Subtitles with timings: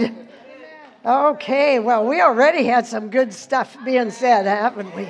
[0.00, 0.28] Amen.
[1.04, 5.08] Okay, well, we already had some good stuff being said, haven't we?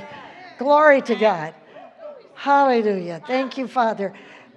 [0.59, 1.55] Glory to God.
[2.35, 3.23] Hallelujah.
[3.27, 4.13] Thank you, Father.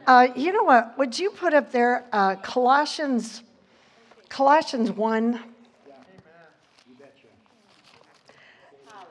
[0.06, 0.98] Uh, you know what?
[0.98, 3.44] Would you put up there uh, Colossians,
[4.28, 5.40] Colossians 1?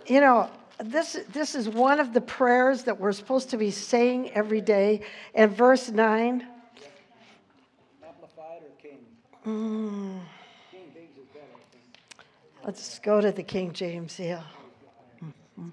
[0.07, 4.30] You know, this, this is one of the prayers that we're supposed to be saying
[4.32, 5.03] every day.
[5.35, 6.46] And verse 9.
[8.07, 8.98] Amplified or King?
[9.46, 10.21] Mm.
[10.71, 11.46] King James is better,
[12.69, 14.42] Let's go to the King James, yeah.
[15.24, 15.70] Mm-hmm.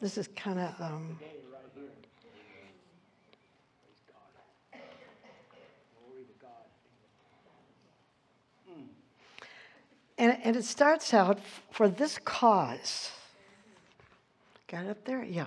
[0.00, 0.74] This is kind of.
[0.80, 1.16] Um,
[10.18, 11.38] And, and it starts out
[11.70, 13.12] for this cause.
[14.66, 15.22] Got it up there?
[15.22, 15.46] Yeah.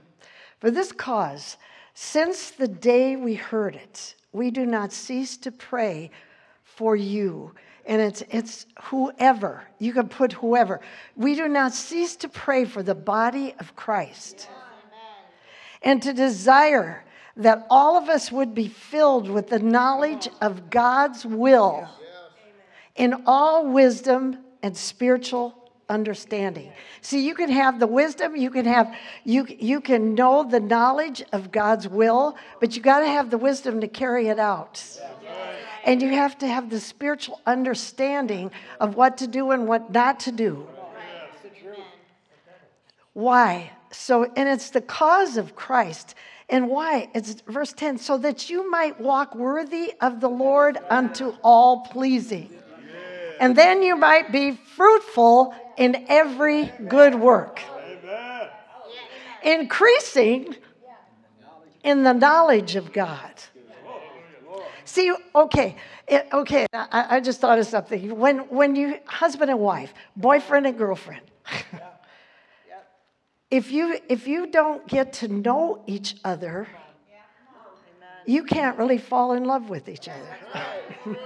[0.62, 1.58] For this cause,
[1.94, 6.12] since the day we heard it, we do not cease to pray
[6.64, 7.54] for you.
[7.86, 9.64] And it's, it's whoever.
[9.78, 10.80] You can put whoever.
[11.16, 14.50] We do not cease to pray for the body of Christ.
[15.82, 17.04] And to desire
[17.36, 21.90] that all of us would be filled with the knowledge of God's will
[22.96, 25.58] in all wisdom and spiritual
[25.90, 26.72] understanding.
[27.02, 31.24] See, you can have the wisdom, you can have you you can know the knowledge
[31.34, 34.84] of God's will, but you got to have the wisdom to carry it out.
[35.86, 40.22] And you have to have the spiritual understanding of what to do and what not
[40.22, 40.68] to do.
[43.14, 43.72] Why?
[43.92, 46.16] So, and it's the cause of Christ.
[46.50, 47.10] And why?
[47.14, 52.50] It's verse 10 so that you might walk worthy of the Lord unto all pleasing
[53.44, 57.62] and then you might be fruitful in every good work.
[59.44, 60.56] Increasing
[61.84, 63.34] in the knowledge of God.
[64.86, 65.76] See, okay,
[66.08, 68.18] it, okay, I, I, just thought of something.
[68.18, 71.22] When, when you, husband and wife, boyfriend and girlfriend,
[73.52, 76.68] if, you, if you don't get to know each other,
[78.26, 80.38] you can't really fall in love with each other.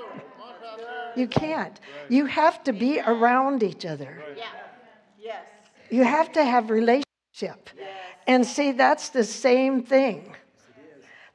[1.15, 1.79] You can't.
[2.09, 4.23] You have to be around each other.
[4.37, 4.43] Yeah.
[5.19, 5.47] Yes.
[5.89, 7.71] You have to have relationship.
[8.27, 10.35] And see, that's the same thing.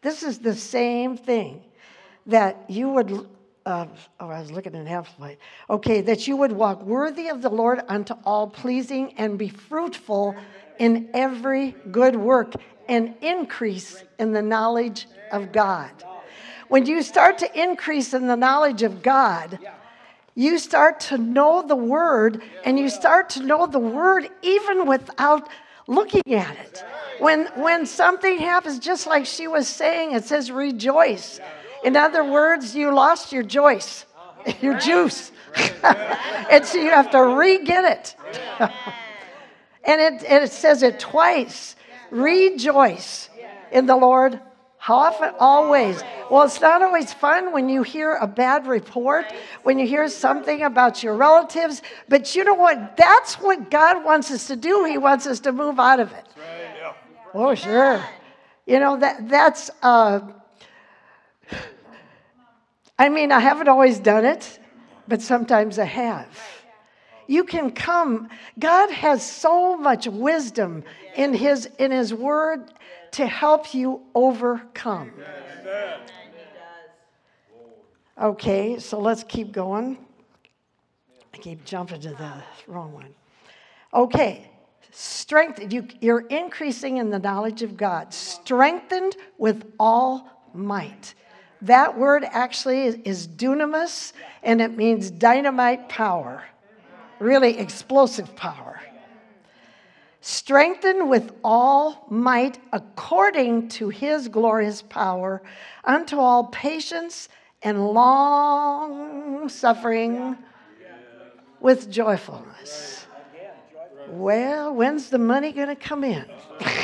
[0.01, 1.65] This is the same thing
[2.27, 3.27] that you would.
[3.65, 3.87] Uh,
[4.19, 5.39] oh, I was looking at Amplified.
[5.71, 10.35] Okay, that you would walk worthy of the Lord unto all pleasing and be fruitful
[10.79, 12.55] in every good work
[12.89, 15.91] and increase in the knowledge of God.
[16.69, 19.59] When you start to increase in the knowledge of God,
[20.35, 25.49] you start to know the word and you start to know the word even without
[25.87, 26.85] looking at it.
[27.19, 31.41] When, when something happens, just like she was saying, it says rejoice.
[31.83, 34.07] In other words, you lost your joyce,
[34.61, 35.33] your juice.
[35.83, 38.17] and so you have to re get it.
[39.85, 41.77] and it, it says it twice
[42.11, 43.31] rejoice
[43.71, 44.41] in the Lord
[44.83, 45.33] how often?
[45.39, 46.03] Always.
[46.29, 49.33] Well, it's not always fun when you hear a bad report,
[49.63, 52.97] when you hear something about your relatives, but you know what?
[52.97, 54.85] That's what God wants us to do.
[54.85, 56.25] He wants us to move out of it.
[57.33, 58.05] Oh, sure.
[58.67, 60.19] You know, that that's, uh,
[63.03, 64.61] I mean, I haven't always done it,
[65.09, 66.29] but sometimes I have.
[67.27, 68.29] You can come.
[68.61, 70.85] God has so much wisdom
[71.17, 72.73] in his in his word
[73.19, 75.11] to help you overcome.
[78.21, 79.99] Okay, so let's keep going.
[81.35, 82.35] I keep jumping to the
[82.69, 83.13] wrong one.
[83.93, 84.49] Okay,
[84.93, 85.73] strengthened.
[85.73, 91.15] You, you're increasing in the knowledge of God, strengthened with all might.
[91.63, 94.13] That word actually is, is dunamis,
[94.43, 96.45] and it means dynamite power,
[97.19, 98.81] really explosive power
[100.23, 105.43] strengthened with all might according to his glorious power,
[105.85, 107.29] unto all patience
[107.63, 110.37] and long suffering
[111.61, 113.07] with joyfulness.
[114.09, 116.25] Well, when's the money going to come in?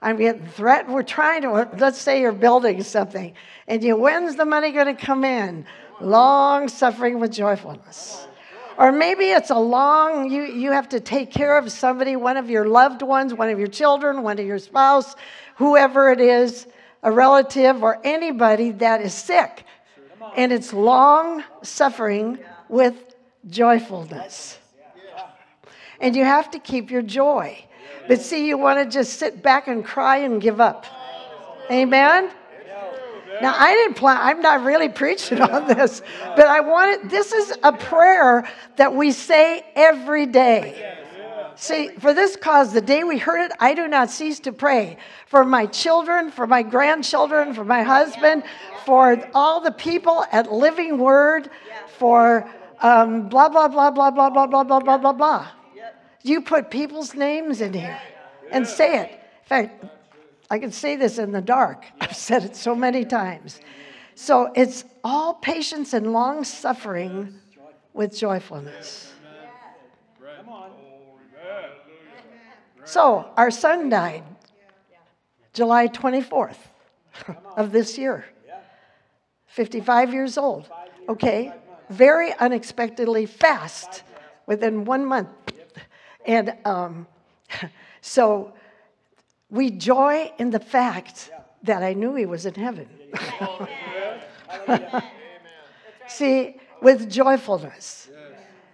[0.00, 0.94] I'm getting threatened.
[0.94, 3.34] We're trying to, let's say you're building something,
[3.66, 5.66] and you, when's the money going to come in?
[6.00, 8.26] Long suffering with joyfulness.
[8.78, 12.48] Or maybe it's a long, you, you have to take care of somebody, one of
[12.48, 15.16] your loved ones, one of your children, one of your spouse,
[15.56, 16.68] whoever it is,
[17.02, 19.64] a relative, or anybody that is sick.
[20.36, 23.16] And it's long suffering with
[23.48, 24.58] joyfulness.
[26.00, 27.64] And you have to keep your joy.
[28.06, 30.86] But see, you want to just sit back and cry and give up.
[31.70, 32.30] Amen?
[33.40, 36.02] Now, I didn't plan, I'm not really preaching on this,
[36.34, 40.96] but I wanted, this is a prayer that we say every day.
[41.54, 44.96] See, for this cause, the day we heard it, I do not cease to pray
[45.26, 48.44] for my children, for my grandchildren, for my husband,
[48.86, 51.50] for all the people at Living Word,
[51.98, 52.48] for
[52.80, 55.48] um, blah, blah, blah, blah, blah, blah, blah, blah, blah, blah, blah.
[56.22, 58.00] You put people's names in here
[58.50, 59.10] and say it.
[59.10, 59.84] In fact,
[60.50, 61.84] I can say this in the dark.
[62.00, 63.60] I've said it so many times.
[64.14, 67.34] So it's all patience and long suffering
[67.92, 69.12] with joyfulness.
[72.84, 74.24] So our son died
[75.52, 76.56] July 24th
[77.56, 78.24] of this year.
[79.46, 80.70] 55 years old.
[81.08, 81.52] Okay,
[81.90, 84.02] very unexpectedly fast
[84.46, 85.28] within one month.
[86.28, 87.06] And um,
[88.02, 88.52] so
[89.50, 91.30] we joy in the fact
[91.64, 92.88] that I knew he was in heaven.
[96.06, 98.10] See, with joyfulness.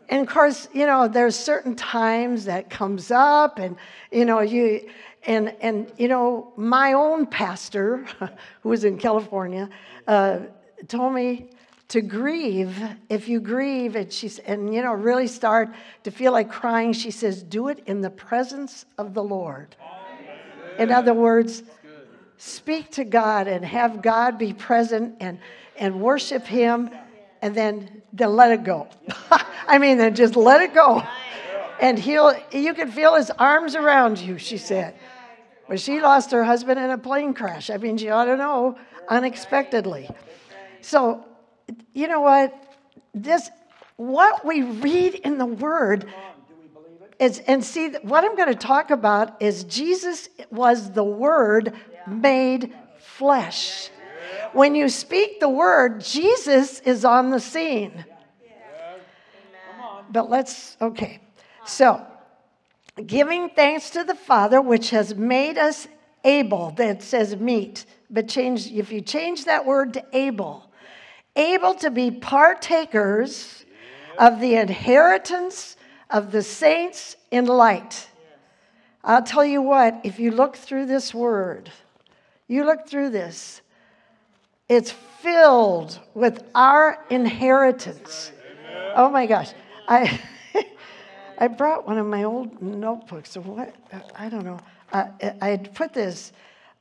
[0.08, 3.76] And of course, you know, there's certain times that comes up and
[4.10, 4.90] you know, you
[5.26, 8.04] and and you know, my own pastor,
[8.62, 9.70] who was in California,
[10.06, 10.40] uh,
[10.88, 11.48] told me
[11.88, 12.76] to grieve.
[13.08, 15.70] If you grieve, and she's and you know, really start
[16.04, 19.76] to feel like crying, she says, do it in the presence of the Lord.
[20.78, 21.62] In other words,
[22.36, 25.38] speak to God and have God be present and,
[25.76, 26.90] and worship Him
[27.44, 28.88] and then, then let it go.
[29.68, 31.02] I mean, then just let it go.
[31.80, 34.94] And he'll, you can feel his arms around you, she said.
[35.68, 37.68] But she lost her husband in a plane crash.
[37.68, 38.78] I mean, she ought to know
[39.08, 40.08] unexpectedly.
[40.80, 41.24] So,
[41.92, 42.54] you know what?
[43.14, 43.50] This,
[43.96, 46.06] what we read in the Word
[47.18, 51.72] is, and see, what I'm going to talk about is Jesus was the Word
[52.06, 53.90] made flesh.
[54.52, 58.04] When you speak the Word, Jesus is on the scene.
[60.10, 61.20] But let's, okay.
[61.66, 62.04] So,
[63.06, 65.88] giving thanks to the Father, which has made us
[66.24, 70.63] able, that says meet, but change, if you change that word to able,
[71.36, 73.64] able to be partakers
[74.18, 75.76] of the inheritance
[76.10, 78.08] of the saints in light.
[79.02, 81.70] I'll tell you what, if you look through this word,
[82.48, 83.60] you look through this,
[84.68, 88.32] it's filled with our inheritance.
[88.94, 89.52] Oh my gosh.
[89.88, 90.20] I,
[91.38, 93.36] I brought one of my old notebooks.
[93.36, 93.74] What?
[94.14, 94.60] I don't know.
[94.92, 95.08] Uh,
[95.40, 96.32] I had put this.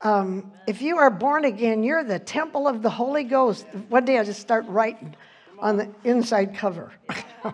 [0.03, 3.65] Um, if you are born again, you're the temple of the Holy Ghost.
[3.89, 5.15] One day I just start writing
[5.59, 6.91] on the inside cover.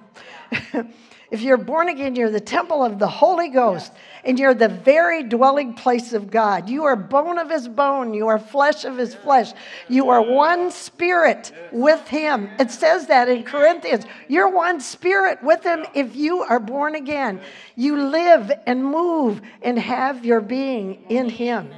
[1.31, 3.93] If you're born again, you're the temple of the Holy Ghost,
[4.23, 6.67] and you're the very dwelling place of God.
[6.67, 9.53] You are bone of his bone, you are flesh of his flesh.
[9.87, 12.49] You are one spirit with him.
[12.59, 14.05] It says that in Corinthians.
[14.27, 17.41] You're one spirit with him if you are born again.
[17.75, 21.69] You live and move and have your being in him.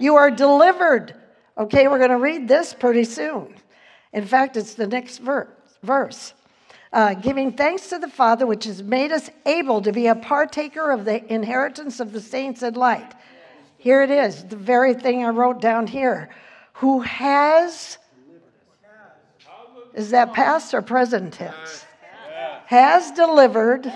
[0.00, 1.14] You are delivered.
[1.56, 3.54] Okay, we're going to read this pretty soon.
[4.12, 5.20] In fact, it's the next
[5.82, 6.34] verse
[6.92, 10.90] uh, giving thanks to the Father, which has made us able to be a partaker
[10.90, 13.14] of the inheritance of the saints in light.
[13.78, 16.30] Here it is, the very thing I wrote down here.
[16.74, 17.98] Who has,
[19.94, 21.84] is that past or present tense?
[22.66, 23.92] Has delivered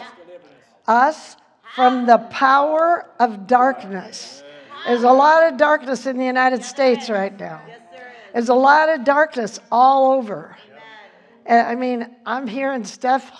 [0.87, 1.37] us
[1.75, 4.44] from the power of darkness.
[4.87, 7.62] There's a lot of darkness in the United States right now.
[7.67, 7.81] Yes,
[8.35, 10.57] There's a lot of darkness all over.
[11.47, 13.31] And, I mean, I'm hearing stuff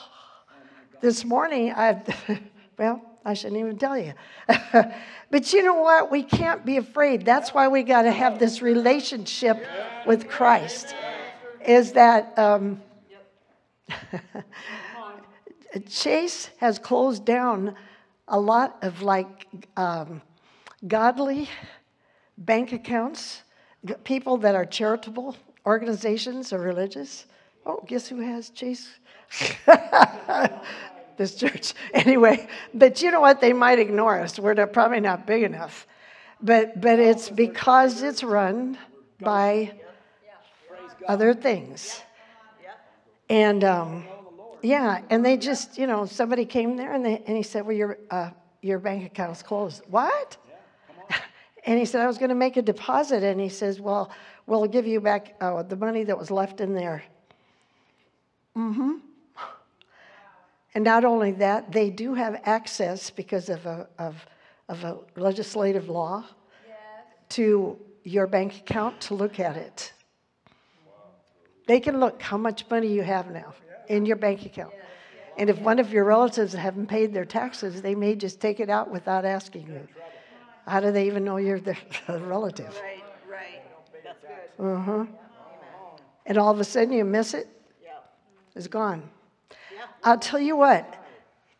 [1.03, 1.73] this morning.
[1.73, 2.03] I,
[2.79, 4.15] well, I shouldn't even tell you.
[5.31, 6.11] but you know what?
[6.11, 7.25] We can't be afraid.
[7.25, 9.67] That's why we got to have this relationship
[10.07, 10.95] with Christ.
[11.67, 12.81] Is that um,
[15.89, 17.75] Chase has closed down
[18.29, 20.23] a lot of like um,
[20.87, 21.49] godly
[22.37, 23.43] bank accounts,
[24.05, 25.37] people that are charitable
[25.67, 27.27] organizations or religious
[27.67, 28.89] Oh, guess who has Chase?
[31.17, 31.75] this church.
[31.95, 33.41] Anyway, but you know what?
[33.41, 34.39] They might ignore us.
[34.39, 35.87] We're probably not big enough.
[36.43, 38.77] But, but it's because it's run
[39.21, 39.73] by
[41.09, 42.03] other things.
[43.31, 44.05] And um,
[44.63, 47.77] yeah, and they just, you know, somebody came there and, they, and he said, Well,
[47.77, 49.83] your, uh, your bank account's closed.
[49.89, 50.37] What?
[51.65, 53.23] And he said, I was going to make a deposit.
[53.23, 54.11] And he says, Well,
[54.47, 57.03] we'll give you back uh, the money that was left in there.
[58.57, 58.93] Mm-hmm.
[60.75, 64.27] And not only that, they do have access because of a, of,
[64.69, 66.25] of a legislative law
[66.67, 66.77] yes.
[67.31, 69.93] to your bank account to look at it.
[71.67, 73.55] They can look how much money you have now
[73.89, 74.75] in your bank account.
[75.39, 78.69] And if one of your relatives haven't paid their taxes, they may just take it
[78.69, 79.89] out without asking you.
[80.67, 81.77] How do they even know you're their
[82.09, 82.75] relative?
[82.83, 83.63] Right, right.
[84.03, 84.19] That's
[84.59, 84.65] good.
[84.65, 85.07] Uh huh.
[86.27, 87.49] And all of a sudden you miss it,
[87.83, 87.91] Yeah.
[88.55, 89.11] it's gone.
[90.03, 91.03] I'll tell you what,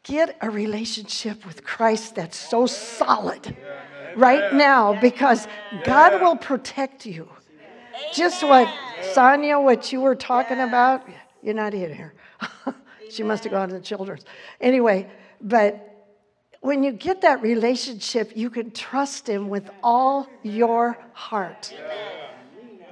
[0.03, 3.57] get a relationship with Christ that's so solid
[4.17, 5.47] right now because
[5.85, 7.29] God will protect you.
[8.13, 8.69] Just what,
[9.13, 11.07] Sonia, what you were talking about,
[11.43, 12.15] you're not in here.
[13.11, 14.25] she must have gone to the children's.
[14.61, 15.94] Anyway, but
[16.65, 21.75] when you get that relationship, you can trust Him with all your heart.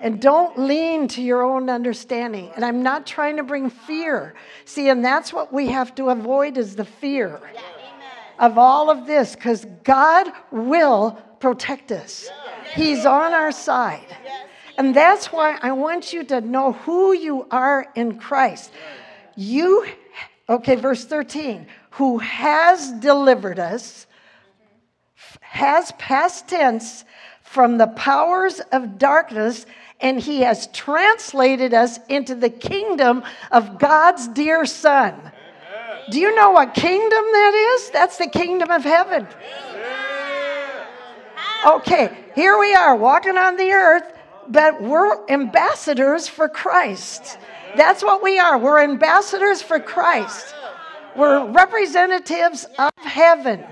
[0.03, 2.51] And don't lean to your own understanding.
[2.55, 4.35] And I'm not trying to bring fear.
[4.67, 7.41] See, and that's what we have to avoid is the fear
[8.39, 12.29] of all of this because God will protect us.
[12.75, 14.15] He's on our side.
[14.77, 18.71] And that's why I want you to know who you are in Christ.
[19.35, 19.87] You,
[20.47, 24.07] okay, verse 13, who has delivered us,
[25.41, 27.05] has past tense
[27.43, 29.67] from the powers of darkness,
[30.01, 35.15] and he has translated us into the kingdom of God's dear Son.
[36.11, 37.91] Do you know what kingdom that is?
[37.91, 39.27] That's the kingdom of heaven.
[41.67, 44.19] Okay, here we are walking on the earth,
[44.49, 47.39] but we're ambassadors for Christ.
[47.77, 48.59] That's what we are.
[48.59, 50.55] We're ambassadors for Christ.
[51.15, 53.65] We're representatives of heaven.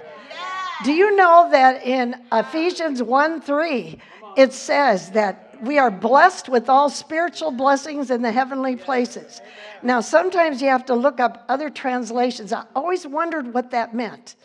[0.84, 3.98] Do you know that in Ephesians 1 3,
[4.36, 9.40] it says that we are blessed with all spiritual blessings in the heavenly places?
[9.82, 12.52] Now, sometimes you have to look up other translations.
[12.52, 14.36] I always wondered what that meant.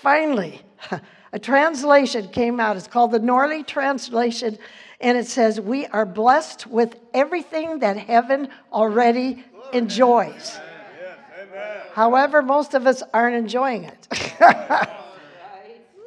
[0.00, 0.60] Finally,
[1.32, 2.76] a translation came out.
[2.76, 4.58] It's called the Norley Translation,
[5.00, 10.58] and it says, We are blessed with everything that heaven already enjoys.
[11.92, 14.08] However, most of us aren't enjoying it.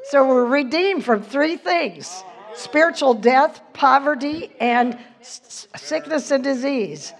[0.03, 2.23] so we're redeemed from three things
[2.55, 7.13] spiritual death, poverty, and s- sickness and disease.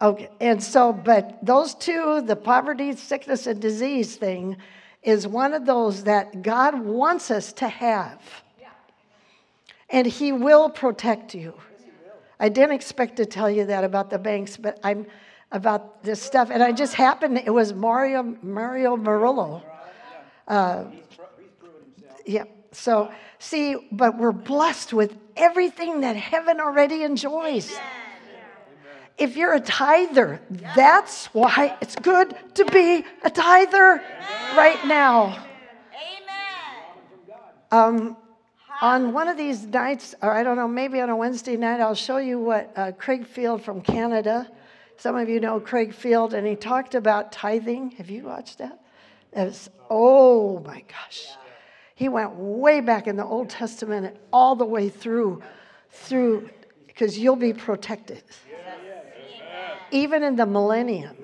[0.00, 4.56] Okay, and so, but those two, the poverty, sickness, and disease thing,
[5.02, 8.20] is one of those that God wants us to have.
[9.90, 11.54] And He will protect you.
[12.40, 15.06] I didn't expect to tell you that about the banks, but I'm
[15.50, 16.50] about this stuff.
[16.50, 19.62] And I just happened, it was Mario, Mario Murillo.
[20.46, 20.84] Uh,
[22.26, 27.78] yeah, so see, but we're blessed with everything that heaven already enjoys.
[29.16, 30.40] If you're a tither,
[30.76, 34.02] that's why it's good to be a tither
[34.56, 35.44] right now.
[37.70, 38.16] Um,
[38.80, 41.94] on one of these nights, or I don't know, maybe on a Wednesday night, I'll
[41.94, 44.48] show you what uh, Craig Field from Canada.
[44.98, 47.92] Some of you know Craig Field, and he talked about tithing.
[47.92, 48.80] Have you watched that?
[49.32, 51.28] It's, oh my gosh.
[51.94, 55.40] He went way back in the Old Testament all the way through,
[55.90, 56.50] through,
[56.88, 58.24] because you'll be protected.
[59.92, 61.16] Even in the millennium.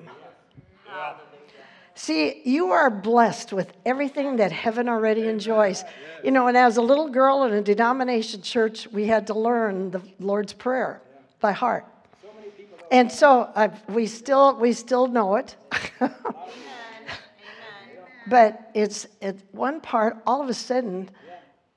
[1.95, 5.83] See, you are blessed with everything that heaven already enjoys.
[6.23, 9.91] You know, and as a little girl in a denomination church, we had to learn
[9.91, 11.01] the Lord's Prayer
[11.41, 11.85] by heart.
[12.91, 15.55] And so i we still we still know it.
[18.27, 21.09] but it's at one part, all of a sudden,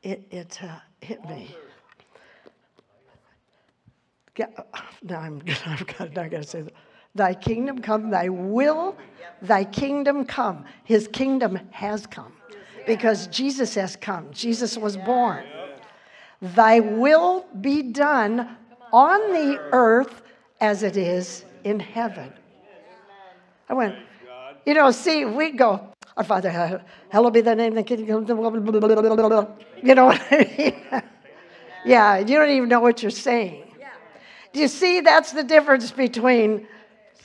[0.02, 1.54] it, it uh, hit me.
[4.34, 4.56] Get-
[5.02, 6.72] Now I'm, I'm not going to say that.
[7.14, 8.96] Thy kingdom come, thy will,
[9.42, 10.64] thy kingdom come.
[10.84, 12.32] His kingdom has come
[12.86, 14.28] because Jesus has come.
[14.32, 15.44] Jesus was born.
[16.40, 18.56] Thy will be done
[18.92, 20.22] on the earth
[20.60, 22.32] as it is in heaven.
[23.68, 23.96] I went,
[24.64, 28.26] you know, see, we go, our Father, hallowed be thy name, the kingdom,
[29.82, 31.02] you know what I mean?
[31.84, 33.64] yeah, you don't even know what you're saying.
[34.52, 36.66] Do you see that's the difference between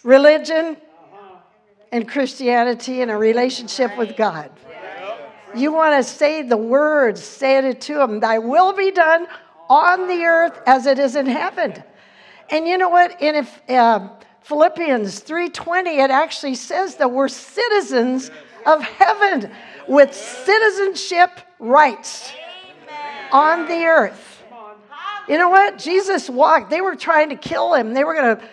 [0.04, 0.78] religion
[1.92, 4.52] and Christianity and a relationship with God?
[5.56, 9.28] You want to say the words, say it to him, thy will be done
[9.70, 11.84] on the earth as it is in heaven.
[12.54, 13.20] And you know what?
[13.20, 14.10] In if, uh,
[14.42, 18.30] Philippians 3:20, it actually says that we're citizens
[18.68, 19.52] of heaven
[19.88, 22.32] with citizenship rights
[23.32, 24.44] on the earth.
[25.28, 25.80] You know what?
[25.80, 26.70] Jesus walked.
[26.70, 27.96] They were trying to kill him.
[27.96, 28.44] They were going to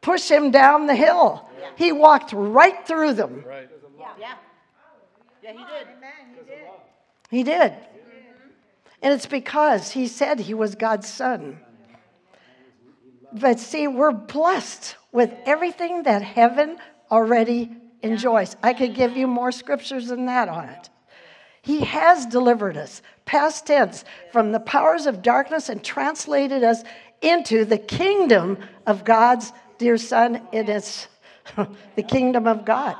[0.00, 1.46] push him down the hill.
[1.76, 3.44] He walked right through them.
[4.18, 4.32] Yeah.
[5.42, 5.86] Yeah, he did.
[7.30, 7.74] He did.
[9.02, 11.60] And it's because he said he was God's son.
[13.32, 16.78] But see, we're blessed with everything that heaven
[17.10, 17.70] already
[18.02, 18.56] enjoys.
[18.62, 20.90] I could give you more scriptures than that on it.
[21.62, 26.82] He has delivered us, past tense, from the powers of darkness and translated us
[27.20, 30.40] into the kingdom of God's dear Son.
[30.52, 31.06] It is
[31.96, 32.96] the kingdom of God.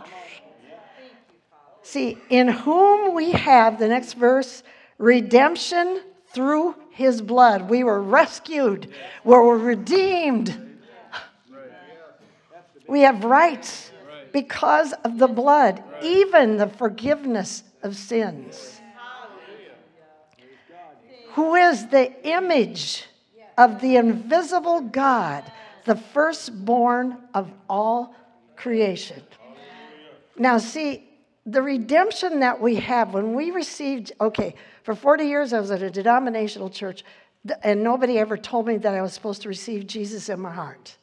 [1.82, 4.62] See, in whom we have, the next verse,
[4.98, 7.70] redemption through his blood.
[7.70, 8.92] We were rescued,
[9.24, 10.68] we were redeemed.
[12.86, 13.92] We have rights
[14.32, 18.80] because of the blood, even the forgiveness of sins.
[21.34, 23.06] Who is the image
[23.56, 25.44] of the invisible God,
[25.84, 28.14] the firstborn of all
[28.56, 29.22] creation.
[30.36, 31.08] Now, see,
[31.46, 35.82] the redemption that we have when we received, okay, for 40 years I was at
[35.82, 37.04] a denominational church,
[37.62, 40.96] and nobody ever told me that I was supposed to receive Jesus in my heart.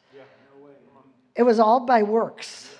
[1.35, 2.73] It was all by works.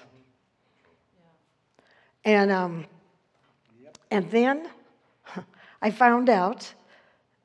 [2.26, 2.86] And, um,
[4.10, 4.68] and then
[5.82, 6.74] I found out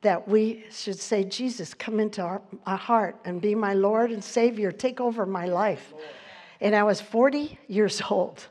[0.00, 4.24] that we should say, Jesus, come into our, our, heart and be my Lord and
[4.24, 4.72] Savior.
[4.72, 5.92] Take over my life.
[6.60, 8.44] And I was 40 years old.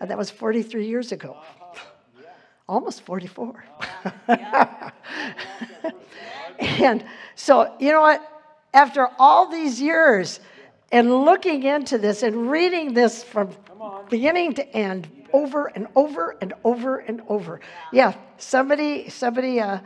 [0.00, 1.36] And that was 43 years ago.
[2.68, 3.64] Almost 44.
[6.58, 8.22] and so, you know what?
[8.74, 10.40] After all these years
[10.92, 13.50] and looking into this and reading this from
[14.10, 17.60] beginning to end, over and over and over and over.
[17.92, 19.80] Yeah, somebody, somebody, uh,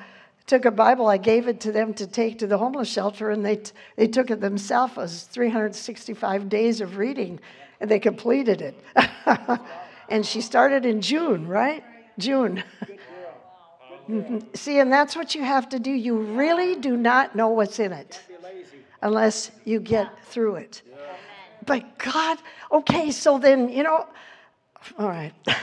[0.46, 1.06] took a Bible.
[1.06, 4.06] I gave it to them to take to the homeless shelter, and they, t- they
[4.06, 4.94] took it themselves.
[4.96, 7.40] It was 365 days of reading,
[7.80, 8.80] and they completed it.
[10.08, 11.84] and she started in June, right?
[12.18, 12.62] June.
[14.54, 15.90] See, and that's what you have to do.
[15.90, 18.20] You really do not know what's in it
[19.00, 20.82] unless you get through it.
[21.64, 22.38] But God,
[22.70, 24.06] okay, so then, you know,
[24.98, 25.32] all right.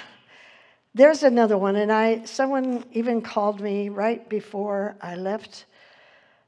[0.96, 5.66] There's another one, and I someone even called me right before I left.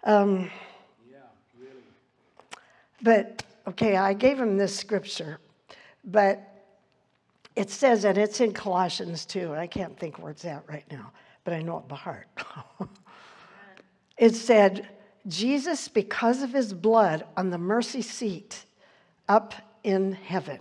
[0.03, 0.49] Um,
[3.03, 5.39] but okay, I gave him this scripture,
[6.03, 6.50] but
[7.55, 9.53] it says, and it's in Colossians too.
[9.53, 11.11] I can't think where it's at right now,
[11.43, 12.27] but I know it by heart.
[14.17, 14.87] it said,
[15.27, 18.65] Jesus, because of his blood on the mercy seat
[19.27, 20.59] up in heaven,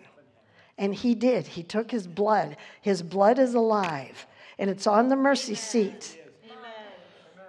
[0.78, 1.46] and he did.
[1.46, 2.56] He took his blood.
[2.80, 4.26] His blood is alive,
[4.58, 6.18] and it's on the mercy seat.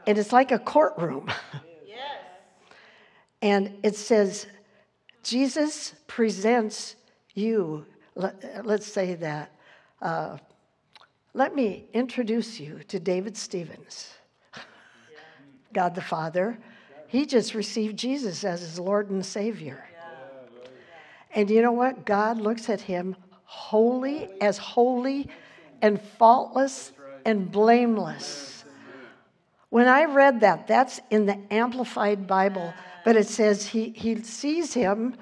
[0.06, 1.32] And it's like a courtroom.
[3.42, 4.48] and it says,
[5.24, 6.96] Jesus presents
[7.34, 7.86] you.
[8.16, 9.52] Let, us say that.
[10.02, 10.38] Uh,
[11.34, 14.14] let me introduce you to David Stevens,
[15.72, 16.58] God the Father.
[17.08, 19.86] He just received Jesus as his Lord and Savior.
[21.34, 22.06] And you know what?
[22.06, 25.30] God looks at him holy as holy
[25.82, 26.92] and faultless
[27.26, 28.66] and blameless.
[29.70, 32.74] When I read that, that's in the Amplified Bible,
[33.06, 35.16] but it says he, he sees him,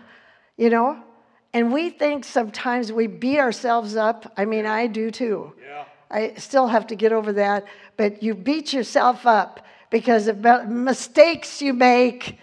[0.58, 1.04] you know,
[1.54, 4.32] and we think sometimes we beat ourselves up.
[4.38, 5.54] I mean, I do too.
[5.62, 5.86] Yeah.
[6.12, 7.66] I still have to get over that,
[7.98, 12.38] but you beat yourself up because of mistakes you make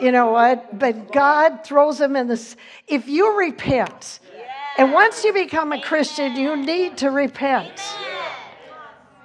[0.00, 0.78] you know what?
[0.78, 2.56] But God throws them in this.
[2.86, 4.20] If you repent,
[4.76, 7.80] and once you become a Christian, you need to repent.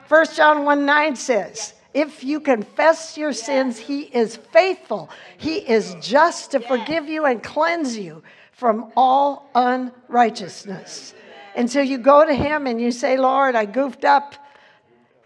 [0.07, 5.09] First John 1 9 says, if you confess your sins, he is faithful.
[5.37, 8.21] He is just to forgive you and cleanse you
[8.59, 11.13] from all unrighteousness.
[11.55, 14.35] And so you go to him and you say, Lord, I goofed up.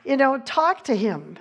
[0.05, 1.39] You know, talk to him.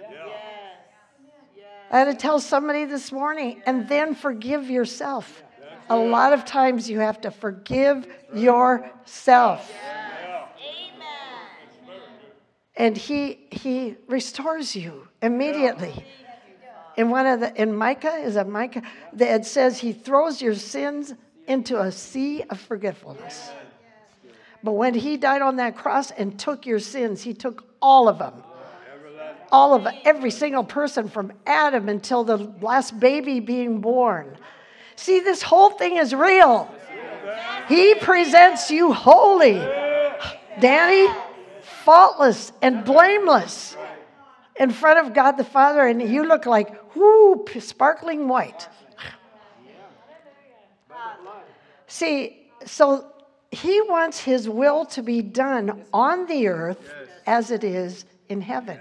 [1.90, 5.42] I had to tell somebody this morning, and then forgive yourself.
[5.90, 9.70] A lot of times you have to forgive yourself.
[10.58, 11.96] Amen.
[12.76, 16.06] And he he restores you immediately.
[16.96, 18.82] In one of the in Micah, is it Micah?
[19.12, 21.12] that says he throws your sins
[21.46, 23.50] into a sea of forgetfulness.
[24.62, 28.18] But when he died on that cross and took your sins, he took all of
[28.18, 28.42] them
[29.52, 34.36] all of every single person from Adam until the last baby being born.
[34.96, 36.74] See, this whole thing is real.
[37.68, 39.58] He presents you holy,
[40.58, 41.12] Danny,
[41.84, 43.76] faultless and blameless
[44.56, 48.68] in front of God the Father, and you look like, whoo, sparkling white.
[51.92, 53.04] See, so
[53.50, 56.90] he wants his will to be done on the earth
[57.26, 58.80] as it is in heaven.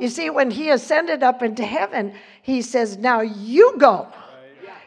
[0.00, 4.08] You see, when he ascended up into heaven, he says, Now you go.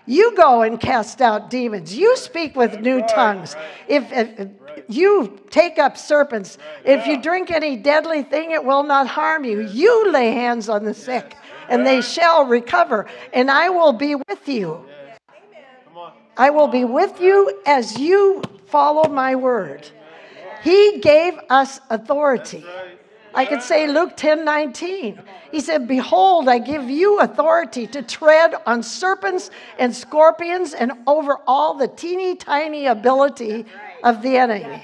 [0.05, 1.95] You go and cast out demons.
[1.95, 3.55] You speak with new tongues.
[3.87, 4.49] If, if,
[4.89, 9.61] you take up serpents, if you drink any deadly thing, it will not harm you.
[9.61, 11.37] You lay hands on the sick,
[11.69, 14.85] and they shall recover, and I will be with you.
[16.37, 19.87] I will be with you as you follow my word.
[20.63, 22.65] He gave us authority.
[23.35, 25.19] I could say Luke 10 19.
[25.51, 31.37] He said, Behold, I give you authority to tread on serpents and scorpions and over
[31.45, 33.65] all the teeny tiny ability
[34.03, 34.83] of the enemy.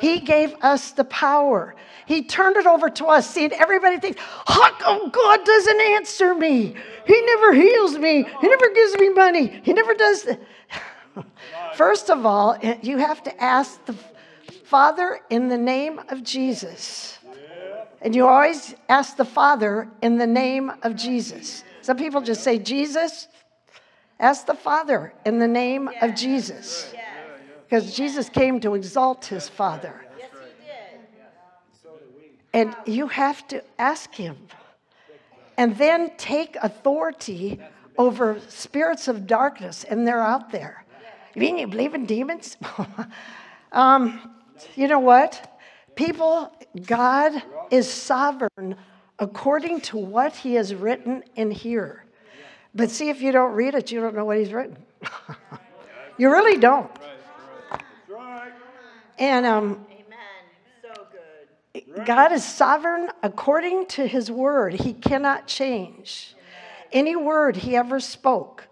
[0.00, 1.74] He gave us the power.
[2.06, 3.28] He turned it over to us.
[3.28, 6.74] See, everybody thinks, how oh, come God doesn't answer me?
[7.06, 8.26] He never heals me.
[8.40, 9.60] He never gives me money.
[9.62, 10.26] He never does.
[11.74, 13.96] First of all, you have to ask the
[14.64, 17.18] Father in the name of Jesus.
[18.00, 21.64] And you always ask the Father in the name of Jesus.
[21.80, 23.28] Some people just say, Jesus.
[24.20, 26.92] Ask the Father in the name of Jesus.
[27.64, 30.04] Because Jesus came to exalt his Father.
[32.54, 34.36] And you have to ask him.
[35.58, 37.60] And then take authority
[37.98, 40.84] over spirits of darkness, and they're out there.
[41.34, 42.56] You mean you believe in demons?
[43.72, 44.32] um,
[44.76, 45.58] you know what?
[45.96, 46.52] People,
[46.86, 48.76] God is sovereign
[49.18, 52.04] according to what He has written in here.
[52.74, 54.76] But see, if you don't read it, you don't know what He's written.
[56.18, 56.90] you really don't.
[59.18, 59.86] And um,
[62.04, 64.74] God is sovereign according to His word.
[64.74, 66.34] He cannot change
[66.92, 68.68] any word He ever spoke.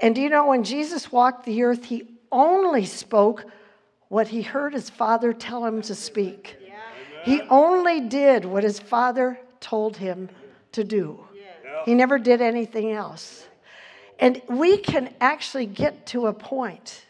[0.00, 3.46] And do you know when Jesus walked the earth, He only spoke
[4.08, 6.56] what He heard His Father tell Him to speak.
[7.24, 10.28] He only did what His Father told Him
[10.72, 11.26] to do.
[11.84, 13.46] He never did anything else.
[14.18, 17.04] And we can actually get to a point.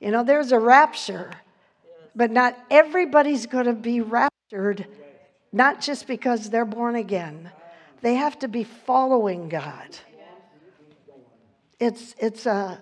[0.00, 1.30] You know, there's a rapture
[2.16, 4.86] but not everybody's going to be raptured,
[5.52, 7.50] not just because they're born again.
[8.00, 9.98] They have to be following God.
[11.78, 12.80] It's, it's a,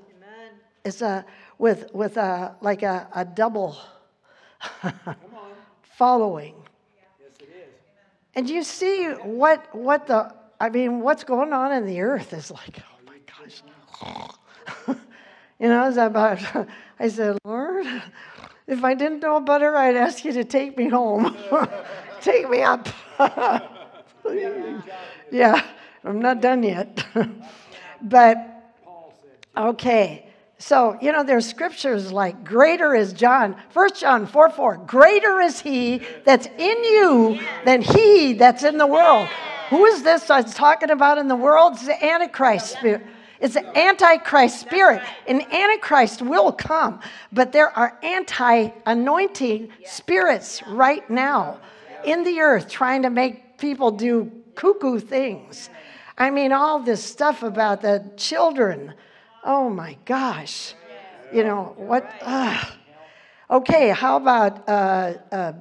[0.84, 1.26] it's a,
[1.58, 3.76] with, with a, like a, a double
[5.82, 6.54] following.
[8.36, 12.50] And you see what, what the, I mean, what's going on in the earth is
[12.50, 13.62] like, oh my gosh.
[15.58, 16.40] you know, it's about,
[16.98, 17.86] I said, Lord,
[18.66, 21.36] if I didn't know better, I'd ask you to take me home.
[22.20, 22.88] take me up.
[25.30, 25.64] yeah,
[26.02, 27.04] I'm not done yet.
[28.02, 28.38] but,
[29.56, 30.26] okay.
[30.58, 35.60] So, you know, there's scriptures like, greater is John, 1 John 4 4, greater is
[35.60, 39.28] he that's in you than he that's in the world.
[39.68, 41.74] Who is this was talking about in the world?
[41.74, 43.04] It's the Antichrist spirit.
[43.44, 45.02] It's an antichrist spirit.
[45.28, 51.60] An antichrist will come, but there are anti anointing spirits right now
[52.06, 55.68] in the earth trying to make people do cuckoo things.
[56.16, 58.94] I mean, all this stuff about the children.
[59.44, 60.74] Oh my gosh.
[61.30, 62.10] You know, what?
[62.22, 62.64] Uh.
[63.50, 65.52] Okay, how about uh, uh,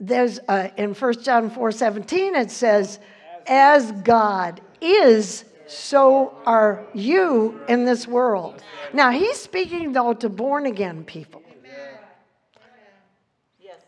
[0.00, 2.98] there's uh, in 1 John 4 17, it says,
[3.46, 8.62] as God is so are you in this world.
[8.92, 11.42] Now, he's speaking, though, to born again people.
[13.60, 13.80] Yes.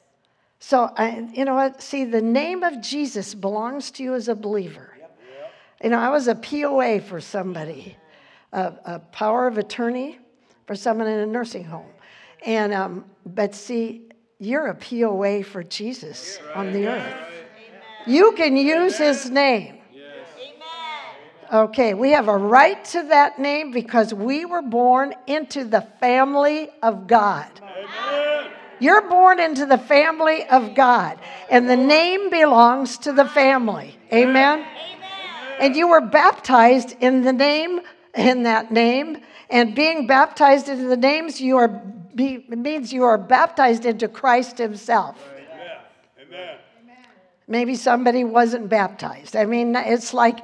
[0.58, 1.80] So, I, you know what?
[1.80, 4.96] See, the name of Jesus belongs to you as a believer.
[5.82, 7.96] You know, I was a POA for somebody,
[8.52, 10.18] a, a power of attorney
[10.66, 11.86] for someone in a nursing home.
[12.44, 14.08] And, um, but see,
[14.40, 17.16] you're a POA for Jesus on the earth.
[18.06, 19.77] You can use his name.
[21.50, 26.68] Okay, we have a right to that name because we were born into the family
[26.82, 27.48] of God.
[27.62, 28.50] Amen.
[28.80, 31.18] You're born into the family of God,
[31.50, 33.96] and the name belongs to the family.
[34.12, 34.60] Amen?
[34.60, 34.66] Amen.
[35.58, 37.80] And you were baptized in the name,
[38.14, 41.68] in that name, and being baptized into the names, you are
[42.14, 45.16] be, means you are baptized into Christ Himself.
[46.20, 46.58] Amen.
[47.46, 49.34] Maybe somebody wasn't baptized.
[49.34, 50.40] I mean, it's like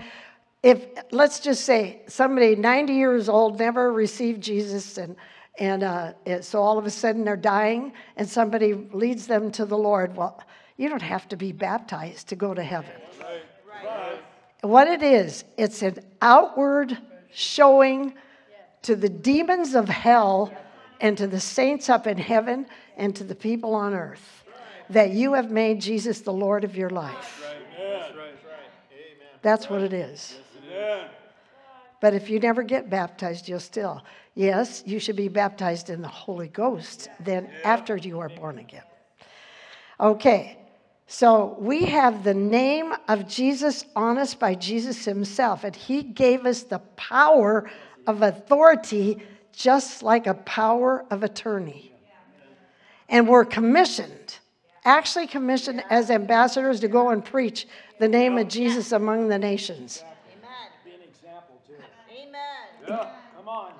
[0.65, 5.15] if let's just say somebody 90 years old never received Jesus and
[5.59, 9.79] and uh, so all of a sudden they're dying and somebody leads them to the
[9.79, 10.17] Lord.
[10.17, 10.43] Well,
[10.77, 12.91] you don't have to be baptized to go to heaven.
[13.21, 13.43] Right.
[13.85, 14.19] Right.
[14.63, 16.99] What it is, it's an outward
[17.33, 18.15] showing
[18.83, 20.53] to the demons of hell
[21.01, 24.43] and to the saints up in heaven and to the people on earth
[24.91, 27.45] that you have made Jesus the Lord of your life.
[29.43, 30.39] That's what it is.
[32.01, 34.03] But if you never get baptized, you'll still.
[34.35, 38.83] Yes, you should be baptized in the Holy Ghost then after you are born again.
[40.01, 40.59] Okay,
[41.07, 46.47] so we have the name of Jesus on us by Jesus himself, and he gave
[46.47, 47.71] us the power
[48.07, 51.93] of authority just like a power of attorney.
[53.09, 54.39] And we're commissioned,
[54.85, 57.69] actually commissioned as ambassadors to go and preach
[58.01, 60.03] the name of Jesus among the nations.
[60.85, 61.75] Be an example too.
[62.11, 62.74] Amen.
[62.89, 63.73] Yeah, come on.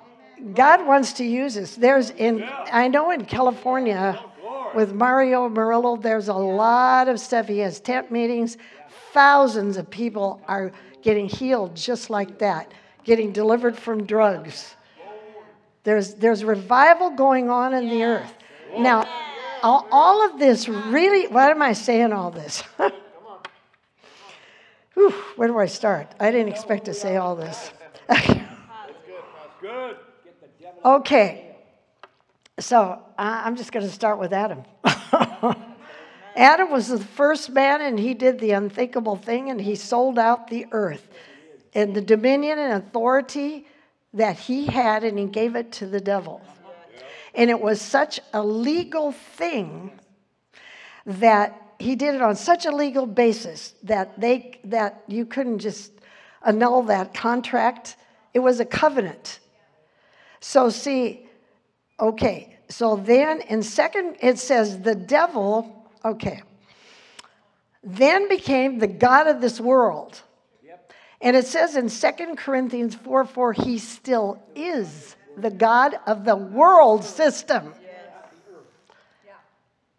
[0.53, 1.75] God wants to use us.
[1.75, 7.47] There's in I know in California oh, with Mario Murillo, there's a lot of stuff.
[7.47, 8.57] He has tent meetings.
[9.13, 14.75] Thousands of people are getting healed just like that, getting delivered from drugs.
[15.83, 18.33] There's there's revival going on in the earth.
[18.77, 19.07] Now,
[19.63, 21.27] all, all of this really.
[21.27, 22.61] Why am I saying all this?
[24.95, 26.07] Whew, where do I start?
[26.19, 27.71] I didn't expect to say all this.
[30.83, 31.55] Okay,
[32.59, 34.63] so I'm just going to start with Adam.
[36.35, 40.47] Adam was the first man, and he did the unthinkable thing, and he sold out
[40.47, 41.07] the earth
[41.73, 43.65] and the dominion and authority
[44.13, 46.41] that he had, and he gave it to the devil.
[47.33, 49.91] And it was such a legal thing
[51.05, 55.91] that he did it on such a legal basis that they that you couldn't just
[56.45, 57.97] annul that contract.
[58.33, 59.39] It was a covenant.
[60.47, 61.27] So see,
[61.99, 62.55] okay.
[62.69, 66.43] So then in second it says the devil, okay.
[67.83, 70.21] Then became the god of this world.
[71.19, 76.35] And it says in 2 Corinthians 4 4, he still is the God of the
[76.35, 77.73] world system.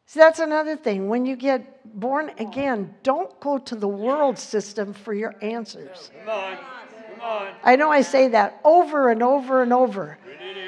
[0.07, 1.09] See, that's another thing.
[1.09, 6.13] When you get born again, don't go to the world system for your answers.
[6.25, 6.76] Come on.
[7.17, 7.55] Come on.
[7.65, 10.19] I know I say that over and over and over,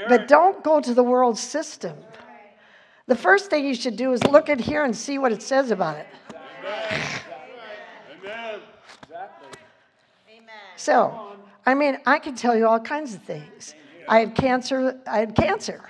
[0.09, 1.97] but don't go to the world system.
[3.07, 5.71] The first thing you should do is look at here and see what it says
[5.71, 6.07] about it.
[10.31, 10.49] Amen.
[10.77, 13.75] So, I mean, I can tell you all kinds of things.
[14.09, 14.99] I had cancer.
[15.07, 15.83] I had cancer.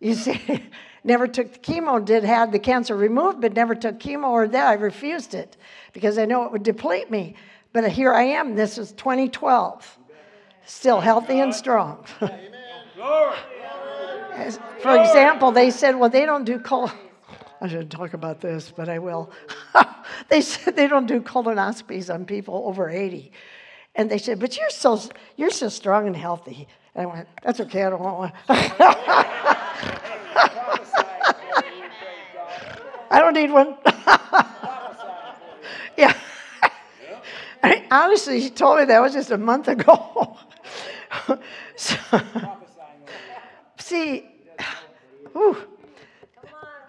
[0.00, 0.64] You see,
[1.04, 2.04] never took the chemo.
[2.04, 4.66] Did had the cancer removed, but never took chemo or that.
[4.66, 5.56] I refused it
[5.92, 7.34] because I know it would deplete me.
[7.72, 8.56] But here I am.
[8.56, 9.98] This is 2012,
[10.66, 12.04] still healthy and strong.
[14.80, 16.90] For example, they said, well, they don't do col.
[17.60, 19.30] I shouldn't talk about this, but I will.
[20.28, 23.30] they said they don't do colonoscopies on people over 80.
[23.94, 24.98] And they said, but you're so,
[25.36, 26.66] you're so strong and healthy.
[26.94, 28.32] And I went, that's okay, I don't want one.
[33.12, 33.76] I don't need one.
[35.96, 36.14] yeah.
[37.62, 40.36] I honestly, she told me that was just a month ago.
[41.76, 41.96] so,
[43.78, 44.28] see,
[45.32, 45.56] whew.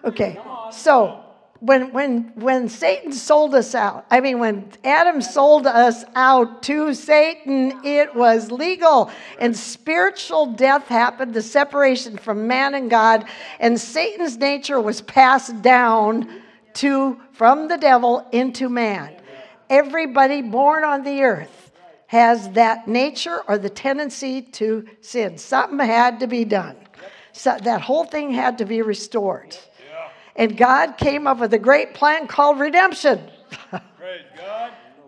[0.04, 1.22] okay, so
[1.62, 6.92] when, when, when Satan sold us out, I mean, when Adam sold us out to
[6.92, 9.12] Satan, it was legal.
[9.38, 13.26] And spiritual death happened, the separation from man and God,
[13.60, 16.42] and Satan's nature was passed down
[16.74, 19.14] to from the devil into man.
[19.72, 21.72] Everybody born on the earth
[22.08, 25.38] has that nature or the tendency to sin.
[25.38, 26.76] Something had to be done.
[27.32, 29.56] So that whole thing had to be restored.
[30.36, 33.20] And God came up with a great plan called redemption.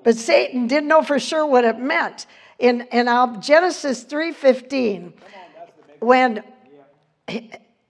[0.03, 2.27] But Satan didn't know for sure what it meant.
[2.59, 5.15] In, in uh, Genesis 3.15,
[6.01, 6.45] when,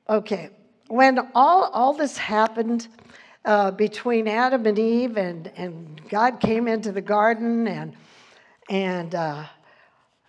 [0.09, 0.51] okay,
[0.87, 2.87] when all, all this happened
[3.45, 7.95] uh, between Adam and Eve and, and God came into the garden and,
[8.69, 9.45] and uh,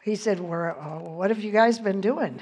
[0.01, 2.39] he said, well, uh, what have you guys been doing?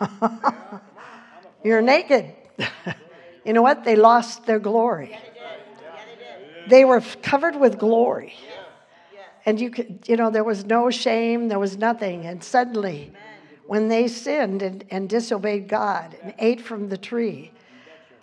[1.64, 2.34] You're naked.
[3.44, 3.84] you know what?
[3.84, 5.16] They lost their glory.
[6.68, 8.34] They were covered with glory.
[9.46, 12.26] And you could, you know, there was no shame, there was nothing.
[12.26, 13.12] And suddenly,
[13.66, 17.52] when they sinned and, and disobeyed God and ate from the tree,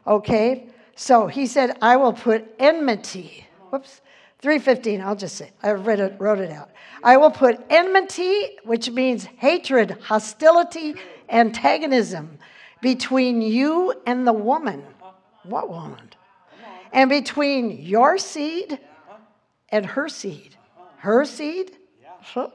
[0.06, 0.70] okay?
[0.96, 3.46] So he said, I will put enmity.
[3.70, 4.02] Whoops.
[4.40, 6.70] 315, I'll just say, I read it, wrote it out.
[7.04, 10.96] I will put enmity, which means hatred, hostility,
[11.30, 12.38] antagonism
[12.82, 14.84] between you and the woman.
[15.44, 16.12] What woman?
[16.94, 18.80] And between your seed
[19.70, 20.56] and her seed.
[20.98, 21.76] Her seed?
[22.22, 22.50] Huh.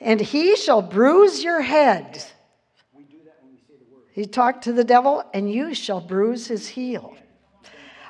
[0.00, 2.24] And he shall bruise your head.
[4.14, 7.16] He talked to the devil, and you shall bruise his heel.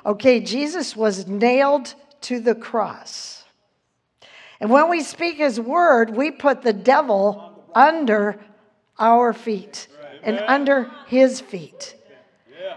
[0.05, 3.43] Okay, Jesus was nailed to the cross.
[4.59, 8.39] And when we speak his word, we put the devil under
[8.99, 9.87] our feet
[10.21, 11.95] and under his feet.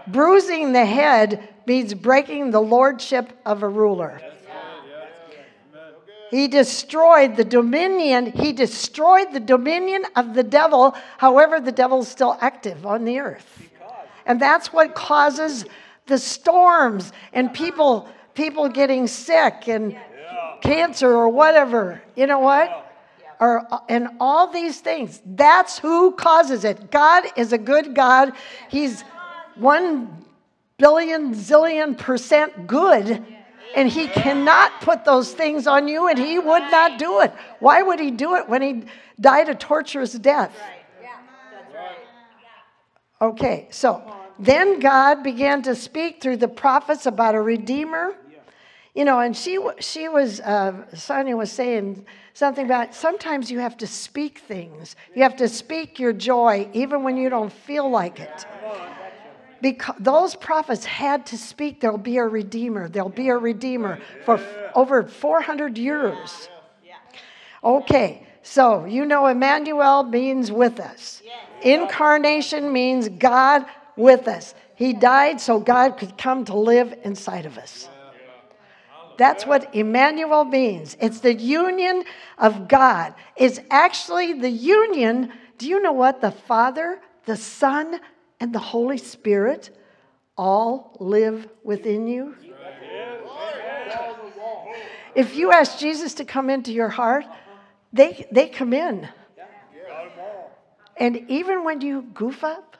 [0.07, 4.19] Bruising the head means breaking the lordship of a ruler.
[6.29, 8.31] He destroyed the dominion.
[8.31, 10.95] He destroyed the dominion of the devil.
[11.17, 13.69] However, the devil's still active on the earth.
[14.25, 15.65] And that's what causes
[16.05, 19.97] the storms and people people getting sick and
[20.61, 22.01] cancer or whatever.
[22.15, 22.85] You know what?
[23.39, 25.21] Or, and all these things.
[25.25, 26.91] That's who causes it.
[26.91, 28.33] God is a good God.
[28.69, 29.01] He's
[29.55, 30.25] one
[30.77, 33.25] billion zillion percent good
[33.75, 37.33] and he cannot put those things on you and he would not do it.
[37.59, 38.83] Why would he do it when he
[39.19, 40.55] died a torturous death?
[43.21, 44.01] Okay so
[44.39, 48.15] then god began to speak through the prophets about a redeemer.
[48.95, 53.77] You know and she she was uh, sonia was saying something about sometimes you have
[53.77, 54.95] to speak things.
[55.15, 58.45] You have to speak your joy even when you don't feel like it
[59.61, 64.35] because those prophets had to speak there'll be a redeemer there'll be a redeemer for
[64.35, 66.49] f- over 400 years
[67.63, 71.21] okay so you know emmanuel means with us
[71.61, 77.57] incarnation means god with us he died so god could come to live inside of
[77.57, 77.89] us
[79.19, 80.95] that's what Emmanuel means.
[81.01, 82.05] It's the union
[82.37, 83.13] of God.
[83.35, 85.33] It's actually the union.
[85.57, 86.21] Do you know what?
[86.21, 87.99] The Father, the Son,
[88.39, 89.69] and the Holy Spirit
[90.37, 92.35] all live within you.
[95.15, 97.25] If you ask Jesus to come into your heart,
[97.91, 99.09] they, they come in.
[100.97, 102.77] And even when you goof up,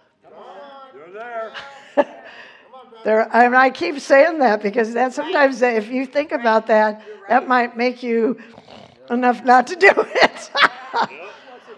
[1.13, 1.53] there.
[3.03, 7.47] there, and I keep saying that because that sometimes if you think about that, that
[7.47, 8.39] might make you
[9.09, 10.51] enough not to do it.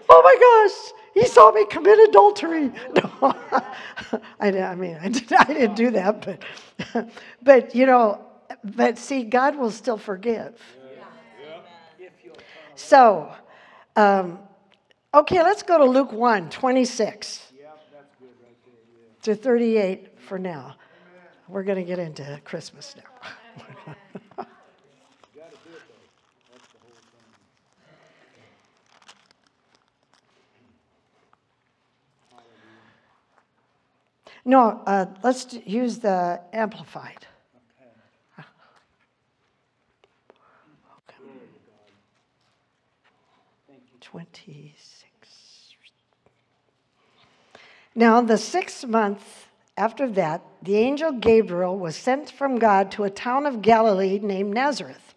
[0.08, 2.72] oh my gosh, he saw me commit adultery.
[2.94, 3.34] No,
[4.40, 7.08] I, I mean, I, did, I didn't do that, but,
[7.42, 8.20] but you know,
[8.64, 10.60] but see, God will still forgive.
[12.74, 13.32] So,
[13.96, 14.38] um,
[15.14, 17.52] okay, let's go to Luke 1 26
[19.22, 20.76] to 38 for now.
[21.48, 23.94] We're going to get into Christmas now.
[34.44, 37.26] no, uh, let's use the Amplified.
[44.12, 45.74] 26.
[47.94, 53.10] Now, the sixth month after that, the angel Gabriel was sent from God to a
[53.10, 55.14] town of Galilee named Nazareth,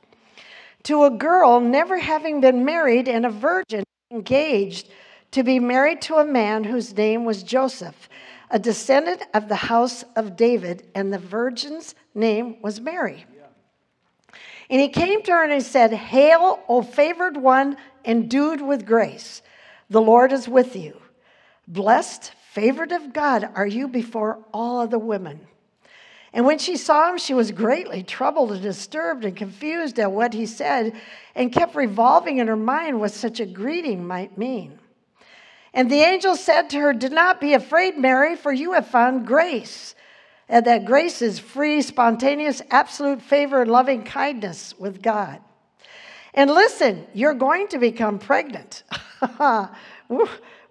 [0.83, 4.87] to a girl never having been married and a virgin engaged
[5.31, 8.07] to be married to a man whose name was Joseph,
[8.49, 13.25] a descendant of the house of David, and the virgin's name was Mary.
[14.69, 19.41] And he came to her and he said, Hail, O favored one, endued with grace.
[19.89, 20.99] The Lord is with you.
[21.67, 25.47] Blessed, favored of God, are you before all other women.
[26.33, 30.33] And when she saw him, she was greatly troubled and disturbed and confused at what
[30.33, 30.93] he said,
[31.33, 34.79] and kept revolving in her mind what such a greeting might mean.
[35.75, 39.27] And the angel said to her, Do not be afraid, Mary, for you have found
[39.27, 39.93] grace.
[40.47, 45.41] And that grace is free, spontaneous, absolute favor and loving kindness with God.
[46.33, 48.83] And listen, you're going to become pregnant.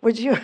[0.01, 0.39] Would you?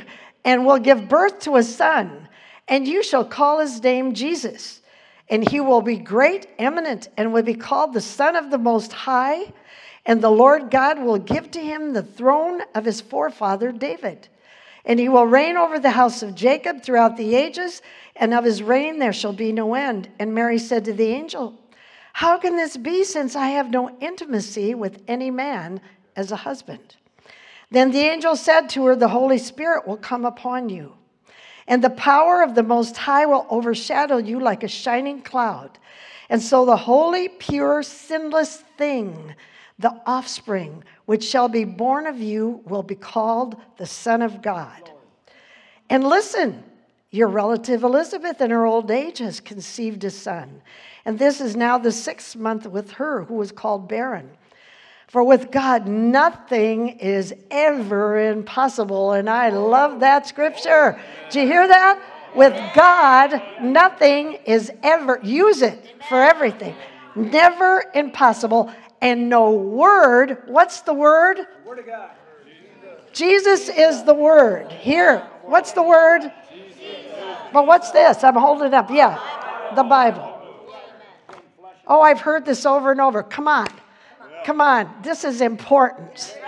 [0.45, 2.29] And will give birth to a son,
[2.69, 4.83] and you shall call his name Jesus.
[5.29, 8.93] And he will be great, eminent, and will be called the Son of the Most
[8.93, 9.53] High.
[10.05, 14.29] And the Lord God will give to him the throne of his forefather David.
[14.85, 17.83] And he will reign over the house of Jacob throughout the ages,
[18.17, 20.09] and of his reign there shall be no end.
[20.19, 21.59] And Mary said to the angel,
[22.15, 25.81] How can this be, since I have no intimacy with any man
[26.17, 26.97] as a husband?
[27.71, 30.95] Then the angel said to her, The Holy Spirit will come upon you,
[31.69, 35.79] and the power of the Most High will overshadow you like a shining cloud.
[36.29, 39.35] And so the holy, pure, sinless thing,
[39.79, 44.93] the offspring which shall be born of you, will be called the Son of God.
[45.89, 46.63] And listen,
[47.11, 50.63] your relative Elizabeth in her old age has conceived a son.
[51.05, 54.31] And this is now the sixth month with her, who was called barren.
[55.09, 59.11] For with God, nothing is ever impossible.
[59.11, 60.97] And I love that scripture.
[61.29, 62.01] Did you hear that?
[62.37, 66.77] With God, nothing is ever, use it for everything.
[67.17, 68.73] Never impossible.
[69.01, 70.43] And no word.
[70.47, 71.39] What's the word?
[71.65, 72.11] Word of God.
[73.13, 74.71] Jesus is the word.
[74.71, 76.31] Here, what's the word?
[77.53, 78.23] But what's this?
[78.23, 78.91] I'm holding it up.
[78.91, 80.37] Yeah, the Bible.
[81.87, 83.23] Oh, I've heard this over and over.
[83.23, 83.67] Come on.
[84.45, 84.89] Come on.
[85.03, 86.39] This is important.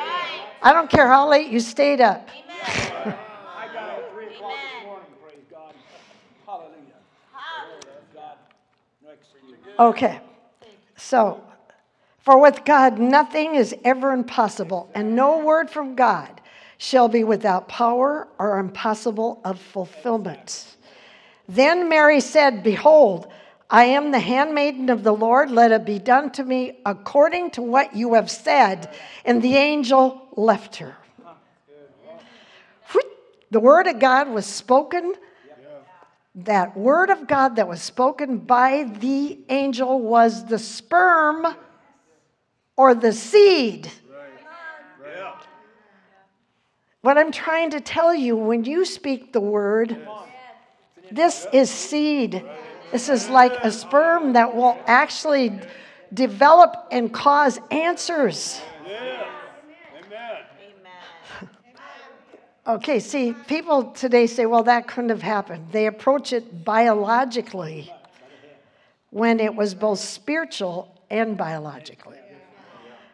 [0.63, 2.29] I don't care how late you stayed up.
[2.65, 5.75] I got out at three o'clock this morning, praise God.
[6.47, 6.77] Hallelujah.
[8.15, 8.37] God,
[9.05, 9.57] next to you.
[9.81, 10.21] Okay.
[10.97, 11.43] So,
[12.23, 16.41] for with God nothing is ever impossible, and no word from God
[16.79, 20.77] shall be without power or impossible of fulfillment.
[21.49, 23.29] Then Mary said, Behold,
[23.68, 25.51] I am the handmaiden of the Lord.
[25.51, 28.95] Let it be done to me according to what you have said.
[29.25, 30.97] And the angel left her.
[33.51, 35.14] The word of God was spoken.
[36.35, 41.47] That word of God that was spoken by the angel was the sperm
[42.77, 43.91] or the seed.
[45.05, 45.35] Yeah.
[47.03, 50.09] What I'm trying to tell you, when you speak the word,
[51.11, 52.45] this is seed.
[52.93, 55.59] This is like a sperm that will actually
[56.12, 58.61] develop and cause answers.
[58.87, 59.29] Yeah.
[62.64, 65.66] Okay, see, people today say, well, that couldn't have happened.
[65.73, 67.93] They approach it biologically
[69.11, 72.22] when it was both spiritual and biologically.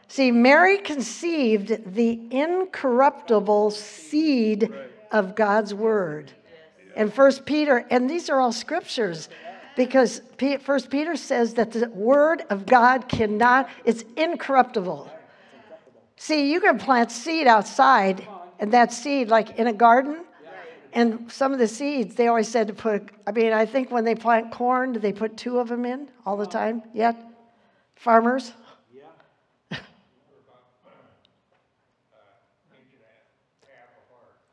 [0.09, 4.73] See, Mary conceived the incorruptible seed
[5.13, 6.33] of God's word.
[6.97, 9.29] And First Peter, and these are all scriptures,
[9.77, 10.23] because
[10.63, 15.11] First Peter says that the word of God cannot, it's incorruptible.
[16.17, 18.27] See, you can plant seed outside,
[18.59, 20.25] and that seed, like in a garden,
[20.95, 24.05] and some of the seeds, they always said to put, I mean, I think when
[24.05, 27.15] they plant corn, do they put two of them in all the time yet?
[27.95, 28.53] Farmers?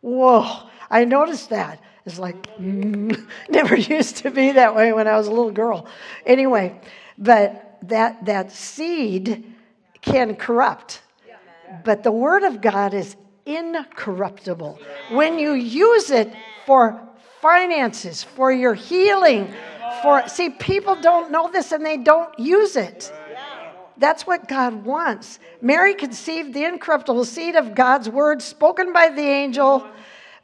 [0.06, 1.82] Whoa, I noticed that.
[2.06, 5.88] It's like, mm, never used to be that way when I was a little girl.
[6.28, 6.80] Anyway,
[7.18, 9.52] but that, that seed
[10.02, 11.02] can corrupt.
[11.84, 13.16] But the Word of God is
[13.48, 14.80] incorruptible.
[15.10, 16.32] When you use it
[16.68, 17.02] for
[17.42, 19.52] finances, for your healing,
[20.04, 23.12] for, see, people don't know this and they don't use it.
[23.98, 25.40] That's what God wants.
[25.62, 29.88] Mary conceived the incorruptible seed of God's word spoken by the angel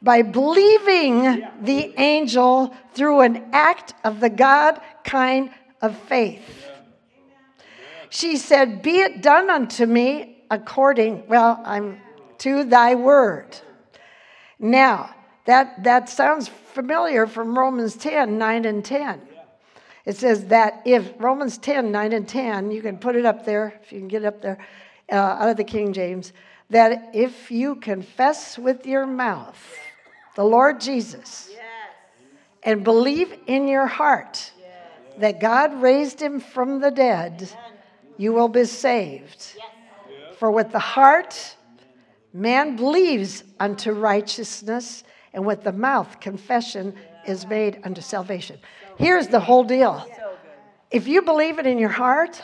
[0.02, 5.50] by believing the angel through an act of the God kind
[5.80, 6.68] of faith.
[8.10, 12.00] She said, Be it done unto me according, well, I'm
[12.38, 13.56] to thy word.
[14.58, 19.20] Now, that, that sounds familiar from Romans 10 9 and 10.
[20.04, 23.80] It says that if Romans 10 9 and 10, you can put it up there,
[23.82, 24.58] if you can get it up there,
[25.10, 26.32] uh, out of the King James,
[26.70, 29.78] that if you confess with your mouth
[30.34, 31.50] the Lord Jesus
[32.62, 34.52] and believe in your heart
[35.18, 37.48] that God raised him from the dead,
[38.16, 39.56] you will be saved.
[40.38, 41.56] For with the heart,
[42.32, 46.94] man believes unto righteousness, and with the mouth, confession
[47.26, 48.58] is made unto salvation.
[49.02, 50.06] Here's the whole deal.
[50.92, 52.40] If you believe it in your heart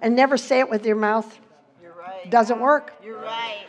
[0.00, 1.38] and never say it with your mouth,
[1.82, 1.94] You're
[2.30, 2.94] doesn't work.
[3.04, 3.66] You're right.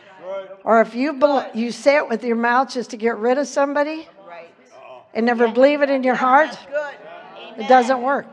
[0.64, 3.46] Or if you, bel you say it with your mouth just to get rid of
[3.46, 4.08] somebody
[5.12, 6.56] and never believe it in your heart,
[7.58, 8.26] it doesn't work.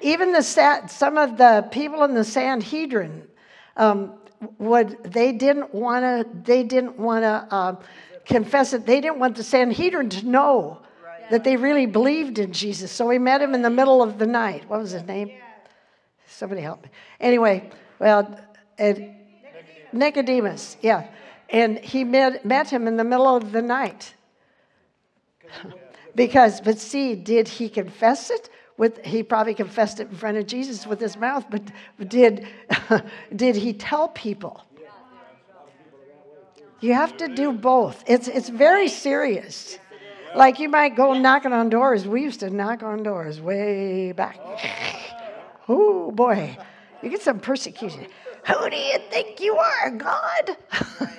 [0.00, 3.28] Even the sa- some of the people in the Sanhedrin
[3.76, 4.14] um,
[4.58, 7.78] would they didn't want to they didn't want to um,
[8.26, 8.86] confess it.
[8.86, 10.80] They didn't want the Sanhedrin to know
[11.30, 12.90] that they really believed in Jesus.
[12.90, 14.68] So he met him in the middle of the night.
[14.68, 15.30] What was his name?
[16.26, 16.90] Somebody help me.
[17.20, 18.38] Anyway, well,
[18.78, 19.14] and
[19.92, 21.06] Nicodemus, yeah,
[21.48, 24.14] and he met met him in the middle of the night.
[26.16, 28.48] Because, but see, did he confess it?
[28.76, 31.62] With he probably confessed it in front of Jesus with his mouth, but
[32.08, 32.46] did
[33.34, 34.64] did he tell people?
[36.80, 38.04] You have to do both.
[38.06, 39.78] It's it's very serious.
[40.34, 42.06] Like you might go knocking on doors.
[42.06, 44.38] We used to knock on doors way back.
[45.66, 46.58] Oh boy,
[47.02, 48.06] you get some persecution.
[48.46, 50.58] Who do you think you are, God?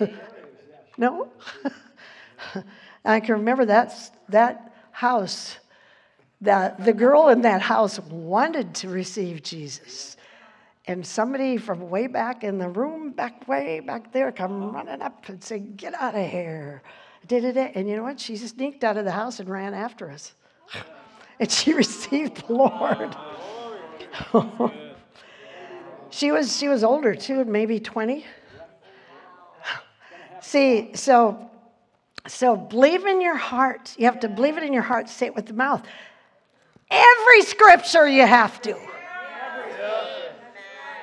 [0.99, 1.29] no.
[3.05, 3.91] I can remember that
[4.29, 5.57] that house.
[6.41, 10.15] That the girl in that house wanted to receive Jesus.
[10.85, 15.27] And somebody from way back in the room, back way back there, come running up
[15.27, 16.83] and say, Get out of here.
[17.27, 18.19] Did it, and you know what?
[18.19, 20.33] She sneaked out of the house and ran after us.
[21.37, 23.13] And she received the Lord.
[26.15, 28.25] She was she was older too, maybe 20.
[30.41, 31.49] See, so
[32.25, 33.93] so believe in your heart.
[33.97, 35.85] You have to believe it in your heart, say it with the mouth.
[36.89, 38.77] Every scripture you have to.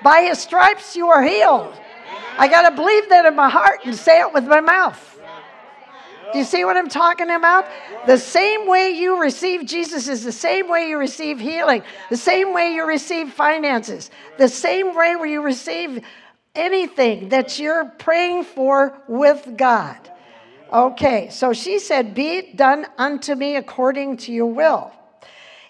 [0.02, 1.74] By his stripes you are healed.
[2.38, 5.11] I got to believe that in my heart and say it with my mouth.
[6.32, 7.66] Do you see what I'm talking about?
[8.06, 12.54] The same way you receive Jesus is the same way you receive healing, the same
[12.54, 16.02] way you receive finances, the same way where you receive
[16.54, 19.98] anything that you're praying for with God.
[20.72, 24.90] Okay, so she said, Be it done unto me according to your will.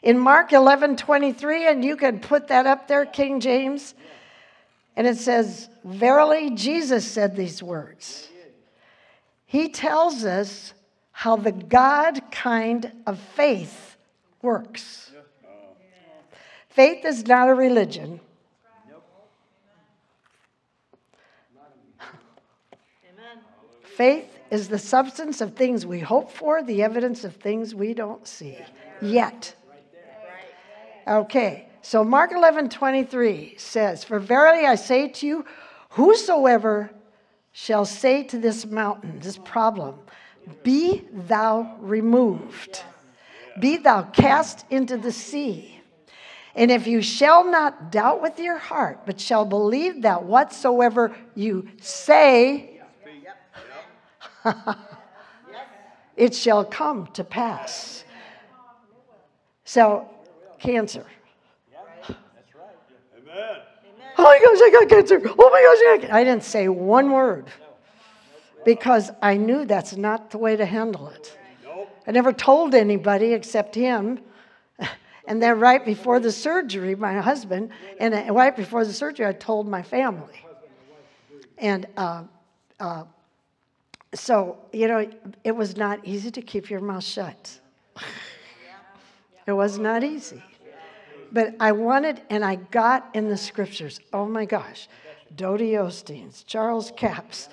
[0.02, 3.94] In Mark 11 23, and you can put that up there, King James,
[4.96, 8.28] and it says, Verily, Jesus said these words.
[9.52, 10.72] He tells us
[11.10, 13.98] how the God kind of faith
[14.40, 15.12] works.
[16.70, 18.18] Faith is not a religion.
[23.82, 28.26] Faith is the substance of things we hope for, the evidence of things we don't
[28.26, 28.56] see
[29.02, 29.54] yet.
[31.06, 35.44] Okay, so Mark 11 23 says, For verily I say to you,
[35.90, 36.90] whosoever
[37.52, 39.98] shall say to this mountain, this problem,
[40.62, 42.82] Be thou removed,
[43.60, 45.80] be thou cast into the sea.
[46.54, 51.68] And if you shall not doubt with your heart, but shall believe that whatsoever you
[51.80, 52.80] say,
[56.16, 58.04] it shall come to pass.
[59.64, 60.10] So,
[60.58, 61.06] cancer.
[64.22, 65.20] Oh my gosh, I got cancer.
[65.36, 66.10] Oh my gosh, I, got...
[66.12, 67.46] I didn't say one word
[68.64, 71.36] because I knew that's not the way to handle it.
[72.06, 74.20] I never told anybody except him.
[75.26, 79.68] And then right before the surgery, my husband, and right before the surgery, I told
[79.68, 80.44] my family.
[81.58, 82.24] And uh,
[82.78, 83.04] uh,
[84.14, 85.08] so, you know,
[85.42, 87.60] it was not easy to keep your mouth shut.
[89.46, 90.42] it was not easy.
[91.32, 93.98] But I wanted, and I got in the scriptures.
[94.12, 94.86] Oh my gosh,
[95.34, 97.48] Dodie Osteen's, Charles Capps,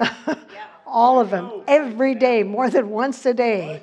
[0.86, 3.82] all of them, every day, more than once a day.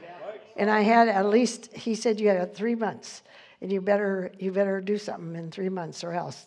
[0.57, 3.23] And I had at least, he said, you had three months.
[3.61, 6.45] And you better, you better do something in three months or else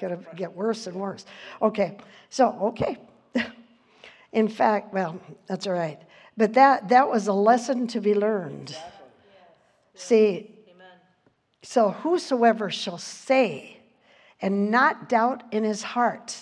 [0.00, 1.26] going to get worse and worse.
[1.60, 1.98] Okay,
[2.30, 2.96] so, okay.
[4.32, 6.00] in fact, well, that's all right.
[6.38, 8.74] But that, that was a lesson to be learned.
[9.94, 10.55] See,
[11.66, 13.78] so whosoever shall say
[14.40, 16.36] and not doubt in his heart.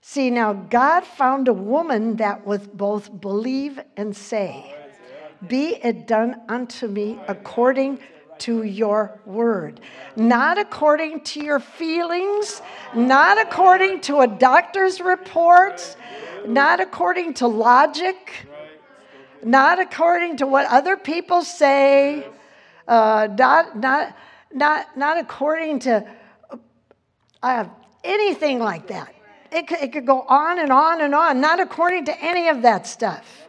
[0.00, 4.72] See, now God found a woman that would both believe and say.
[5.46, 7.98] Be it done unto me according
[8.38, 9.80] to your word.
[10.14, 12.62] Not according to your feelings,
[12.94, 15.96] not according to a doctor's report,
[16.46, 18.46] not according to logic,
[19.42, 22.28] not according to what other people say,
[22.88, 24.16] uh, not, not,
[24.52, 26.08] not, not according to
[27.42, 27.64] uh,
[28.02, 29.14] anything like that.
[29.52, 32.62] It could, it could go on and on and on, not according to any of
[32.62, 33.48] that stuff.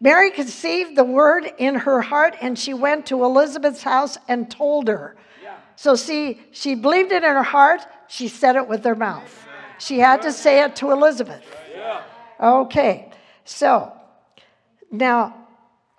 [0.00, 4.88] Mary conceived the word in her heart, and she went to Elizabeth's house and told
[4.88, 5.16] her.
[5.42, 5.56] Yeah.
[5.76, 9.46] So, see, she believed it in her heart, she said it with her mouth.
[9.78, 11.44] She had to say it to Elizabeth.
[11.74, 12.02] Yeah.
[12.40, 13.10] Okay,
[13.44, 13.92] so
[14.90, 15.39] now,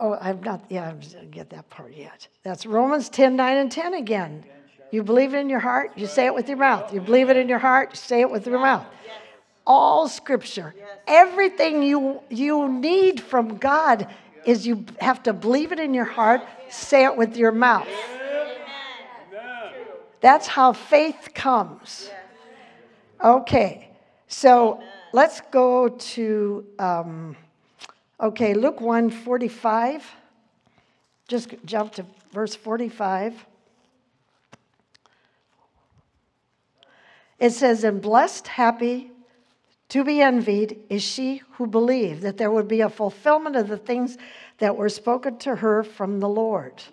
[0.02, 2.28] oh, I'm not, yeah, I didn't get that part yet.
[2.44, 4.44] That's Romans 10 9 and 10 again.
[4.92, 6.94] You believe it in your heart, you say it with your mouth.
[6.94, 8.86] You believe it in your heart, you say it with your mouth
[9.66, 10.74] all scripture.
[11.08, 14.08] Everything you, you need from God
[14.46, 17.88] is you have to believe it in your heart, say it with your mouth.
[20.20, 22.10] That's how faith comes.
[23.24, 23.90] Okay,
[24.28, 24.82] so
[25.14, 27.36] let's go to, um,
[28.22, 30.16] okay, Luke 1 45.
[31.28, 33.46] Just jump to verse 45.
[37.40, 39.12] It says, And blessed, happy,
[39.90, 43.78] to be envied is she who believed that there would be a fulfillment of the
[43.78, 44.18] things
[44.60, 46.84] that were spoken to her from the Lord.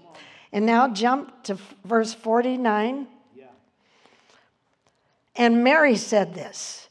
[0.53, 3.07] And now jump to verse 49.
[3.37, 3.45] Yeah.
[5.37, 6.88] And Mary said this.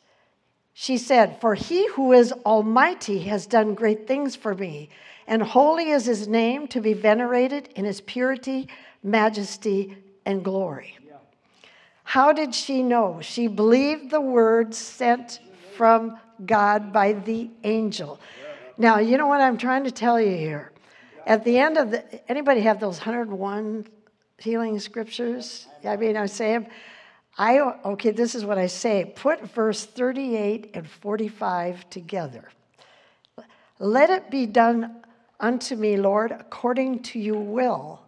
[0.79, 4.89] She said, For he who is almighty has done great things for me,
[5.25, 8.67] and holy is his name to be venerated in his purity,
[9.01, 10.95] majesty, and glory.
[12.03, 13.21] How did she know?
[13.23, 15.39] She believed the words sent
[15.75, 18.19] from God by the angel.
[18.77, 20.71] Now, you know what I'm trying to tell you here?
[21.25, 23.87] At the end of the, anybody have those 101
[24.37, 25.65] healing scriptures?
[25.83, 26.67] I mean, I say them.
[27.37, 29.11] I, okay, this is what I say.
[29.15, 32.49] Put verse 38 and 45 together.
[33.79, 35.03] Let it be done
[35.39, 38.01] unto me, Lord, according to your will.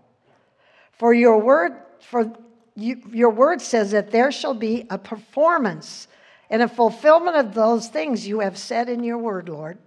[0.94, 2.34] For your word, for
[2.76, 6.08] you, your word says that there shall be a performance
[6.50, 9.78] and a fulfillment of those things you have said in your word, Lord.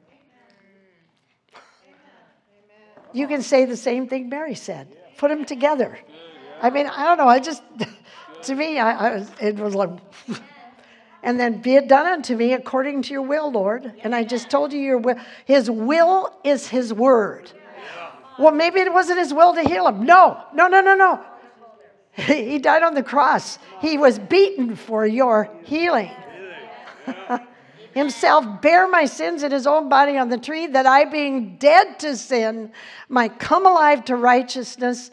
[3.12, 4.97] You can say the same thing Mary said.
[5.18, 5.99] Put them together.
[6.62, 7.28] I mean, I don't know.
[7.28, 7.62] I just,
[8.45, 9.90] to me, I, I was, it was like,
[11.22, 13.93] and then be it done unto me according to your will, Lord.
[14.03, 15.16] And I just told you your will.
[15.45, 17.51] His will is his word.
[18.38, 20.05] Well, maybe it wasn't his will to heal him.
[20.05, 21.24] No, no, no, no, no.
[22.14, 23.59] He died on the cross.
[23.80, 26.11] He was beaten for your healing.
[27.95, 31.99] Himself bare my sins in his own body on the tree, that I, being dead
[32.01, 32.72] to sin,
[33.09, 35.11] might come alive to righteousness.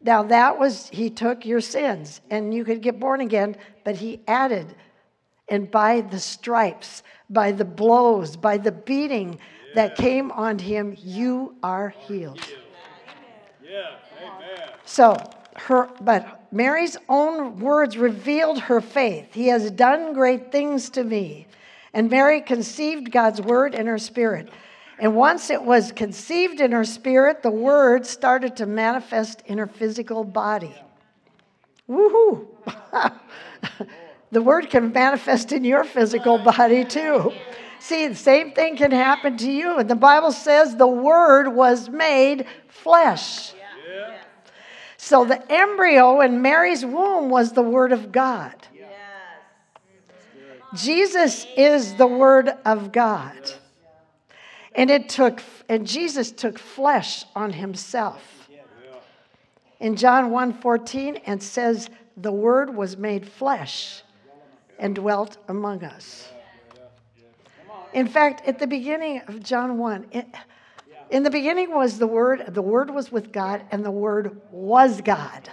[0.00, 4.20] Now, that was, he took your sins, and you could get born again, but he
[4.28, 4.74] added,
[5.48, 9.38] and by the stripes, by the blows, by the beating
[9.74, 12.40] that came on him, you are healed.
[13.62, 13.96] Yeah.
[14.22, 14.68] Amen.
[14.84, 15.16] So,
[15.56, 19.34] her, but Mary's own words revealed her faith.
[19.34, 21.46] He has done great things to me.
[21.92, 24.50] And Mary conceived God's word in her spirit.
[24.98, 29.66] And once it was conceived in her spirit, the word started to manifest in her
[29.66, 30.74] physical body.
[31.88, 32.46] Woohoo!
[34.30, 37.32] the word can manifest in your physical body too.
[37.78, 39.78] See, the same thing can happen to you.
[39.78, 43.54] And the Bible says the word was made flesh.
[44.98, 48.54] So the embryo in Mary's womb was the Word of God.
[50.74, 53.52] Jesus is the Word of God.
[54.78, 58.48] And it took and Jesus took flesh on himself.
[59.80, 64.02] In John 1:14 and says the word was made flesh
[64.78, 66.30] and dwelt among us.
[67.92, 70.26] In fact, at the beginning of John 1, it,
[71.10, 75.00] in the beginning was the Word, the Word was with God, and the Word was
[75.00, 75.48] God.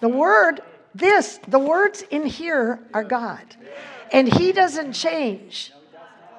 [0.00, 0.60] The Word,
[0.94, 3.56] this, the words in here are God.
[4.12, 5.72] And He doesn't change.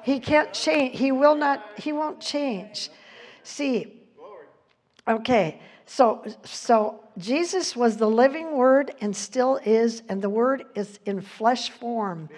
[0.05, 0.99] He can't change.
[0.99, 2.91] He will not, He won't change.
[3.41, 3.91] See,
[5.07, 10.99] okay, so so Jesus was the living word and still is, and the word is
[11.07, 12.29] in flesh form.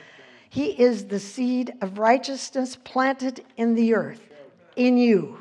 [0.49, 4.23] He is the seed of righteousness planted in the earth,
[4.77, 5.37] in you.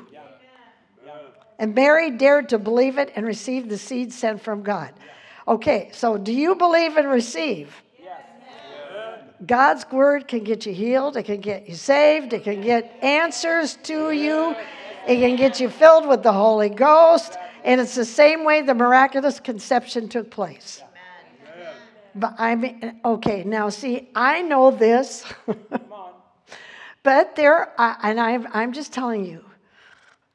[1.59, 4.93] And Mary dared to believe it and receive the seed sent from God.
[5.47, 7.73] Okay, so do you believe and receive?
[9.45, 13.77] God's word can get you healed, it can get you saved, it can get answers
[13.83, 14.55] to you,
[15.07, 18.73] it can get you filled with the Holy Ghost, and it's the same way the
[18.73, 20.81] miraculous conception took place.
[22.15, 25.23] But I mean, okay, now see, I know this,
[27.03, 29.43] but there, I, and I'm, I'm just telling you,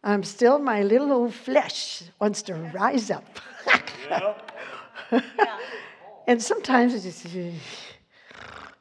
[0.05, 3.25] I'm still, my little old flesh wants to rise up.
[6.27, 7.27] and sometimes it's just,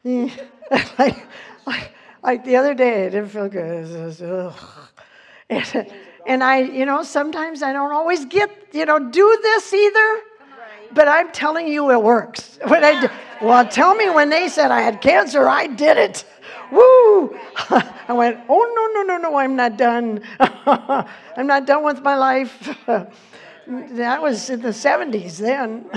[0.03, 0.37] like,
[1.65, 1.91] like,
[2.23, 3.85] like the other day, I didn't feel good.
[3.89, 4.71] It.
[5.49, 5.93] And,
[6.25, 10.19] and I, you know, sometimes I don't always get, you know, do this either.
[10.93, 12.59] But I'm telling you, it works.
[12.67, 13.09] When I
[13.41, 16.25] well, tell me when they said I had cancer, I did it.
[16.71, 17.37] Woo!
[17.69, 20.21] I went, oh, no, no, no, no, I'm not done.
[20.39, 22.77] I'm not done with my life.
[22.85, 25.89] that was in the 70s then.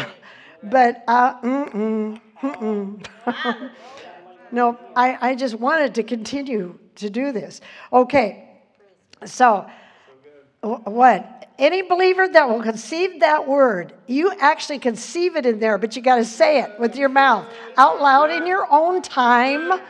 [0.62, 2.20] But, uh, mm-mm.
[4.52, 7.60] no, I, I just wanted to continue to do this.
[7.92, 8.48] Okay,
[9.24, 9.68] so
[10.62, 11.48] what?
[11.58, 16.02] Any believer that will conceive that word, you actually conceive it in there, but you
[16.02, 19.80] got to say it with your mouth out loud in your own time,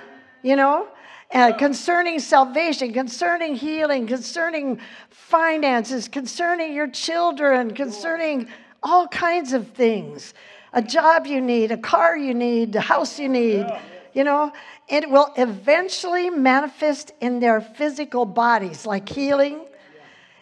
[0.43, 0.87] you know,
[1.33, 4.79] uh, concerning salvation, concerning healing, concerning
[5.11, 8.47] finances, concerning your children, concerning
[8.83, 10.35] all kinds of things.
[10.75, 13.67] A job you need, a car you need, a house you need,
[14.13, 14.53] you know,
[14.89, 19.61] it will eventually manifest in their physical bodies, like healing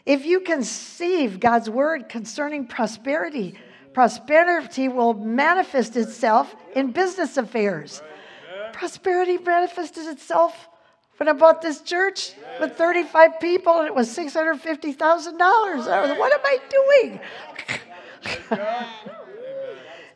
[0.05, 3.55] if you conceive God's word concerning prosperity,
[3.93, 8.03] prosperity will manifest itself in business affairs.
[8.73, 10.69] Prosperity manifested itself
[11.19, 16.19] when I bought this church with 35 people and it was $650,000.
[16.19, 16.59] What am I
[18.51, 18.61] doing?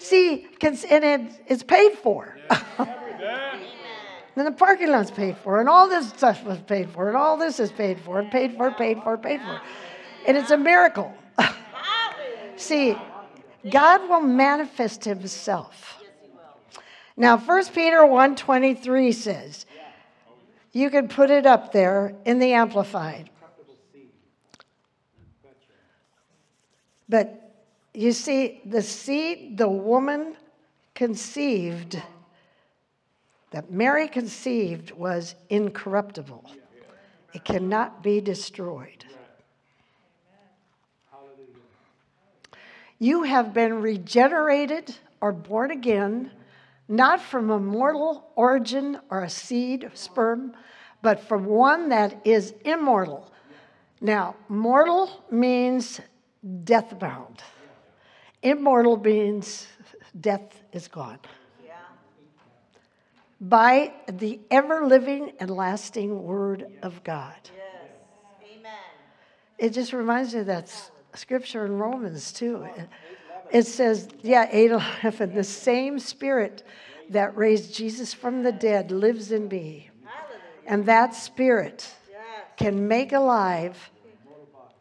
[0.06, 2.38] See, and it, it's paid for.
[4.36, 7.38] And the parking lot's paid for, and all this stuff was paid for, and all
[7.38, 9.60] this is paid for, and paid for, paid for, paid for.
[10.26, 11.12] And it's a miracle.
[12.56, 12.96] See,
[13.70, 16.04] God will manifest Himself.
[17.16, 19.64] Now 1 Peter 1:23 says,
[20.72, 23.30] you can put it up there in the amplified.
[27.08, 27.45] But
[27.96, 30.36] you see, the seed the woman
[30.94, 32.00] conceived,
[33.50, 36.44] that Mary conceived, was incorruptible.
[37.32, 39.04] It cannot be destroyed.
[42.98, 46.30] You have been regenerated or born again,
[46.88, 50.54] not from a mortal origin or a seed, sperm,
[51.02, 53.30] but from one that is immortal.
[54.00, 56.00] Now, mortal means
[56.64, 57.42] death bound,
[58.50, 59.66] immortal means
[60.18, 61.18] death is gone.
[61.64, 61.72] Yeah.
[63.40, 67.34] By the ever living and lasting Word of God.
[67.44, 67.90] Yes.
[68.58, 68.72] Amen.
[69.58, 70.72] It just reminds me of that
[71.14, 72.62] scripture in Romans too.
[72.76, 72.88] It-
[73.52, 76.64] It says, yeah, 8 11, the same spirit
[77.10, 79.88] that raised Jesus from the dead lives in me.
[80.66, 81.94] And that spirit
[82.56, 83.90] can make alive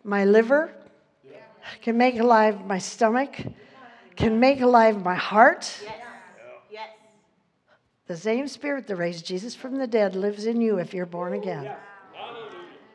[0.03, 0.73] my liver,
[1.81, 3.35] can make alive my stomach,
[4.15, 5.79] can make alive my heart.
[5.83, 5.95] Yes.
[6.71, 6.89] Yes.
[8.07, 11.33] The same spirit that raised Jesus from the dead lives in you if you're born
[11.33, 11.71] again.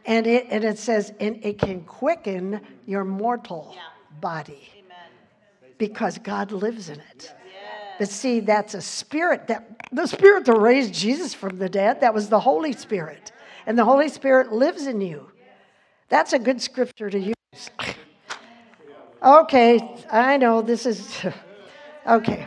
[0.07, 3.83] And it, and it says, and it can quicken your mortal Yeah.
[4.21, 5.73] body Amen.
[5.79, 7.23] because God lives in it.
[7.23, 7.35] Yes.
[7.99, 12.14] But see, that's a spirit that the spirit that raised Jesus from the dead, that
[12.14, 13.33] was the Holy Spirit.
[13.66, 15.31] And the Holy Spirit lives in you.
[16.09, 17.35] That's a good scripture to use.
[19.23, 21.25] okay, I know this is
[22.07, 22.47] okay.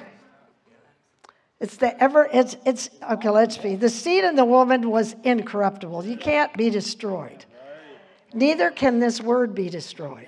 [1.60, 3.76] It's the ever it's it's okay, let's be.
[3.76, 6.06] The seed of the woman was incorruptible.
[6.06, 7.46] You can't be destroyed.
[8.34, 10.28] Neither can this word be destroyed.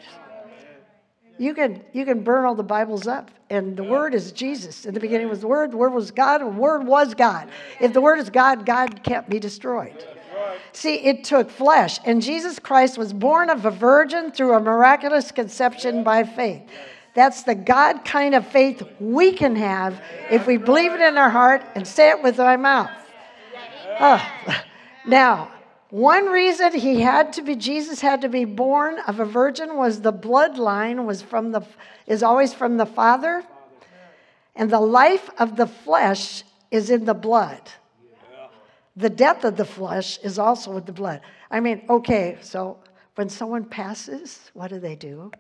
[1.38, 4.86] You can you can burn all the Bibles up, and the Word is Jesus.
[4.86, 7.50] In the beginning was the Word, the Word was God, the Word was God.
[7.82, 10.06] If the Word is God, God can't be destroyed.
[10.74, 15.32] See, it took flesh, and Jesus Christ was born of a virgin through a miraculous
[15.32, 16.64] conception by faith.
[17.14, 21.30] That's the God kind of faith we can have if we believe it in our
[21.30, 22.92] heart and say it with our mouth.
[24.00, 24.66] Ah,
[25.06, 25.52] now,
[25.90, 30.02] one reason he had to be Jesus had to be born of a virgin was
[30.02, 31.62] the bloodline was from the
[32.06, 33.44] is always from the father
[34.56, 37.62] and the life of the flesh is in the blood.
[38.96, 41.22] The death of the flesh is also with the blood.
[41.52, 42.78] I mean, okay, so
[43.16, 45.32] when someone passes, what do they do?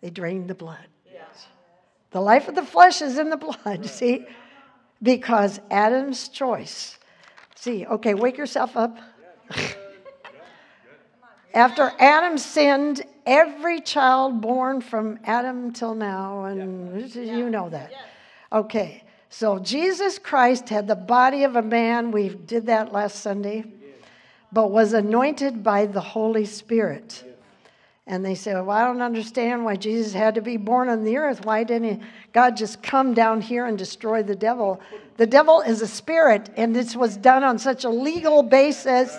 [0.00, 0.86] They drain the blood.
[2.10, 4.26] The life of the flesh is in the blood, see?
[5.02, 6.98] Because Adam's choice.
[7.56, 8.98] See, okay, wake yourself up.
[11.54, 17.92] After Adam sinned, every child born from Adam till now, and you know that.
[18.52, 19.02] Okay,
[19.36, 22.12] so Jesus Christ had the body of a man.
[22.12, 23.64] We did that last Sunday,
[24.52, 27.24] but was anointed by the Holy Spirit.
[28.06, 31.16] And they say, Well, I don't understand why Jesus had to be born on the
[31.16, 31.44] earth.
[31.44, 34.80] Why didn't he, God just come down here and destroy the devil?
[35.16, 39.18] The devil is a spirit, and this was done on such a legal basis.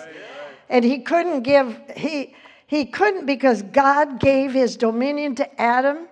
[0.70, 2.34] And he couldn't give, he,
[2.66, 6.08] he couldn't because God gave his dominion to Adam,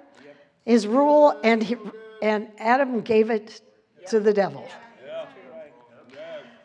[0.67, 1.77] his rule, and, he,
[2.21, 3.63] and Adam gave it
[4.09, 4.69] to the devil.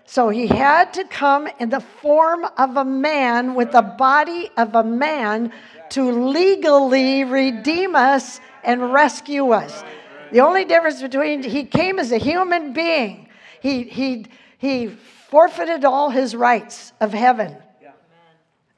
[0.05, 4.73] So he had to come in the form of a man with the body of
[4.73, 5.53] a man
[5.91, 9.83] to legally redeem us and rescue us.
[10.31, 13.29] The only difference between he came as a human being.
[13.61, 14.25] He he
[14.57, 17.55] he forfeited all his rights of heaven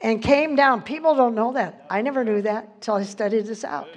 [0.02, 0.82] and came down.
[0.82, 1.86] People don't know that.
[1.90, 3.88] I never knew that until I studied this out.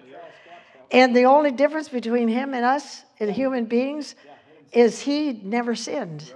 [0.91, 4.15] And the only difference between him and us and human beings
[4.75, 6.33] is he never sinned.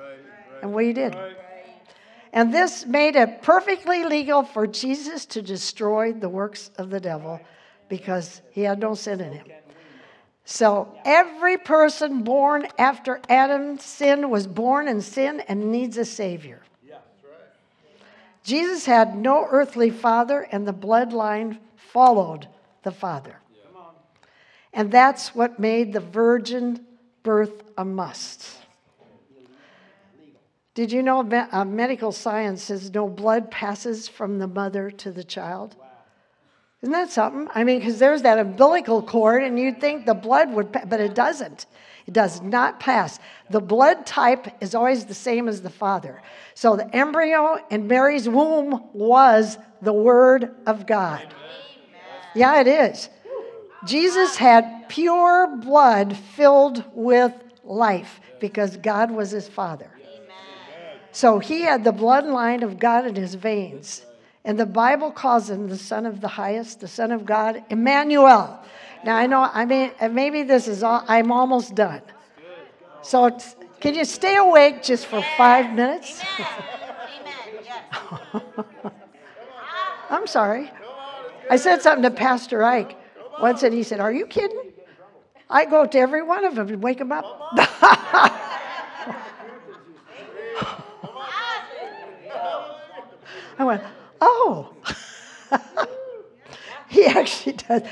[0.62, 1.16] And we did.
[2.32, 7.40] And this made it perfectly legal for Jesus to destroy the works of the devil
[7.88, 9.46] because he had no sin in him.
[10.44, 16.62] So every person born after Adam's sin was born in sin and needs a savior.
[18.44, 22.48] Jesus had no earthly father, and the bloodline followed
[22.82, 23.36] the father.
[24.72, 26.86] And that's what made the virgin
[27.28, 28.42] birth a must.
[30.72, 31.20] Did you know
[31.52, 35.76] uh, medical science says no blood passes from the mother to the child?
[36.80, 37.46] Isn't that something?
[37.54, 41.00] I mean, because there's that umbilical cord, and you'd think the blood would, pa- but
[41.00, 41.66] it doesn't.
[42.06, 43.18] It does not pass.
[43.50, 46.22] The blood type is always the same as the father.
[46.54, 51.26] So the embryo in Mary's womb was the Word of God.
[52.34, 53.10] Yeah, it is.
[53.84, 57.32] Jesus had pure blood filled with
[57.64, 59.90] life because God was his father.
[61.12, 64.04] So he had the bloodline of God in his veins.
[64.44, 68.62] And the Bible calls him the Son of the Highest, the Son of God, Emmanuel.
[69.04, 72.02] Now I know, I mean, maybe this is all, I'm almost done.
[73.02, 76.22] So it's, can you stay awake just for five minutes?
[80.10, 80.70] I'm sorry.
[81.50, 82.96] I said something to Pastor Ike
[83.40, 84.72] once, and he said, Are you kidding?
[85.50, 87.24] I go to every one of them and wake them up.
[93.58, 93.82] I went,
[94.20, 94.72] Oh.
[96.88, 97.82] he actually does.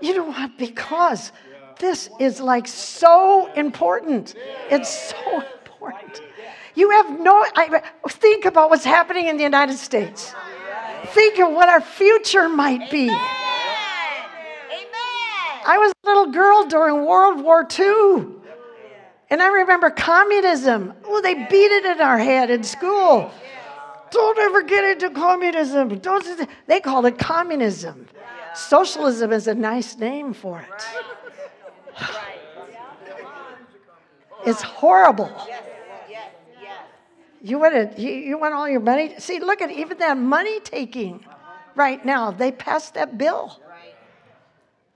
[0.00, 0.58] You know what?
[0.58, 1.32] Because
[1.78, 4.34] this is like so important.
[4.70, 6.20] It's so important.
[6.74, 10.34] You have no, I, think about what's happening in the United States.
[11.06, 13.08] Think of what our future might be.
[15.66, 18.26] I was a little girl during World War II.
[19.30, 20.92] And I remember communism.
[21.04, 23.30] Oh, they beat it in our head in school.
[24.10, 25.98] Don't ever get into communism.
[25.98, 28.06] Don't, they called it communism.
[28.54, 30.86] Socialism is a nice name for it.
[34.46, 35.32] It's horrible.
[37.42, 39.14] You want you, you want all your money?
[39.18, 41.24] See, look at even that money taking
[41.74, 42.30] right now.
[42.30, 43.60] They passed that bill.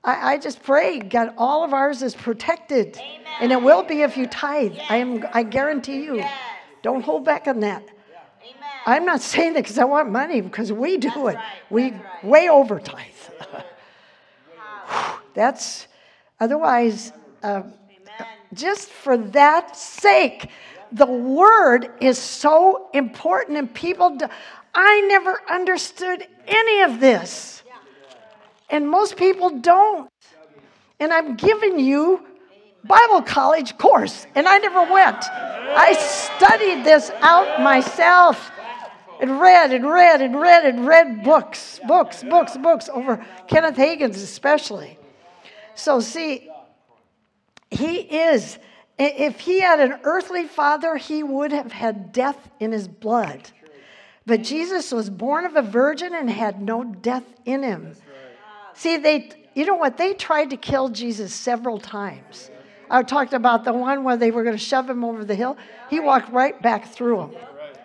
[0.09, 2.99] I, I just pray, God, all of ours is protected.
[3.41, 4.75] And it will be if you tithe.
[4.89, 6.25] I am I guarantee you.
[6.83, 7.83] Don't hold back on that.
[7.83, 7.93] Amen.
[8.87, 11.35] I'm not saying that because I want money, because we do it.
[11.35, 12.25] right, We right.
[12.25, 13.05] way over tithe.
[15.35, 15.87] That's
[16.41, 17.65] otherwise, uh,
[18.55, 20.49] just for that sake,
[20.91, 24.17] the word is so important, and people.
[24.17, 24.27] Do,
[24.75, 27.63] I never understood any of this,
[28.71, 30.11] and most people don't.
[31.01, 32.25] And I'm giving you
[32.85, 35.25] Bible college course, and I never went.
[35.25, 38.51] I studied this out myself
[39.21, 44.23] and read and read and read and read books, books, books, books over Kenneth Hagin's
[44.23, 44.99] especially.
[45.75, 46.49] So see,
[47.71, 48.59] he is.
[48.99, 53.51] If he had an earthly father, he would have had death in his blood.
[54.27, 57.95] But Jesus was born of a virgin and had no death in him.
[58.79, 59.97] See, they, you know what?
[59.97, 62.49] They tried to kill Jesus several times.
[62.89, 65.57] I talked about the one where they were going to shove him over the hill.
[65.91, 67.31] He walked right back through him.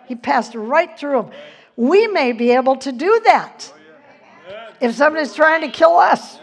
[0.06, 1.30] He passed right through him.
[1.74, 3.72] We may be able to do that
[4.80, 6.38] if somebody's trying to kill us.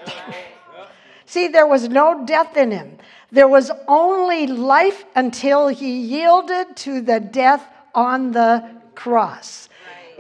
[1.26, 2.98] See, there was no death in him.
[3.32, 9.70] There was only life until he yielded to the death on the cross.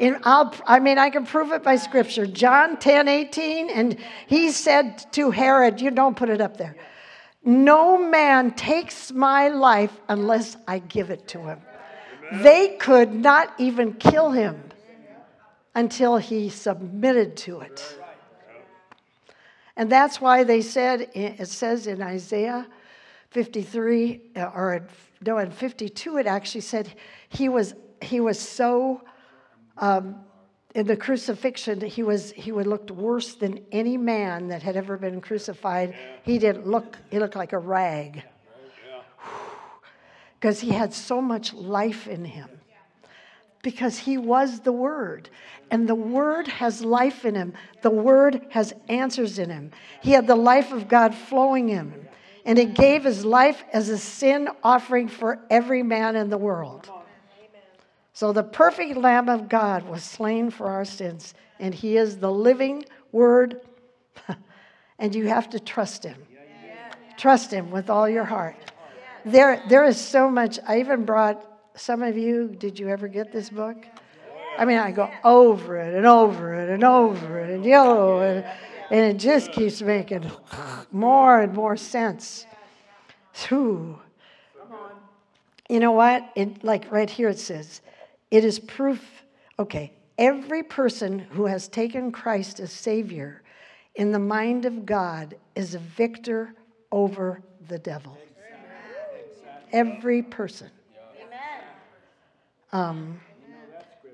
[0.01, 2.25] And I'll, I mean, I can prove it by scripture.
[2.25, 6.75] John 10 18, and he said to Herod, You don't put it up there.
[7.45, 11.61] No man takes my life unless I give it to him.
[12.33, 14.61] They could not even kill him
[15.75, 17.97] until he submitted to it.
[19.75, 22.67] And that's why they said, it says in Isaiah
[23.29, 24.87] 53, uh, or
[25.25, 26.93] no, in 52, it actually said
[27.29, 29.01] he was, he was so,
[29.81, 30.15] um,
[30.73, 34.95] in the crucifixion, he, was, he would looked worse than any man that had ever
[34.97, 35.93] been crucified.
[36.23, 38.23] He didn't look, he looked like a rag.
[40.39, 42.49] Because he had so much life in him
[43.61, 45.29] because he was the Word.
[45.69, 49.71] And the Word has life in him, the Word has answers in him.
[50.01, 52.07] He had the life of God flowing in him.
[52.43, 56.89] And he gave his life as a sin offering for every man in the world.
[58.13, 62.31] So the perfect Lamb of God was slain for our sins, and he is the
[62.31, 63.61] living Word.
[64.99, 66.17] and you have to trust him.
[67.17, 68.71] Trust him with all your heart.
[69.25, 70.59] There, there is so much.
[70.67, 71.45] I even brought
[71.75, 72.47] some of you.
[72.47, 73.85] Did you ever get this book?
[74.57, 78.45] I mean, I go over it and over it and over it and yellow, and,
[78.89, 80.29] and it just keeps making
[80.91, 82.45] more and more sense.
[83.47, 83.99] Whew.
[85.69, 86.29] You know what?
[86.35, 87.81] It, like right here it says,
[88.31, 89.23] it is proof.
[89.59, 93.43] Okay, every person who has taken Christ as Savior
[93.95, 96.55] in the mind of God is a victor
[96.91, 98.17] over the devil.
[99.71, 100.69] Every person.
[102.73, 103.19] Um,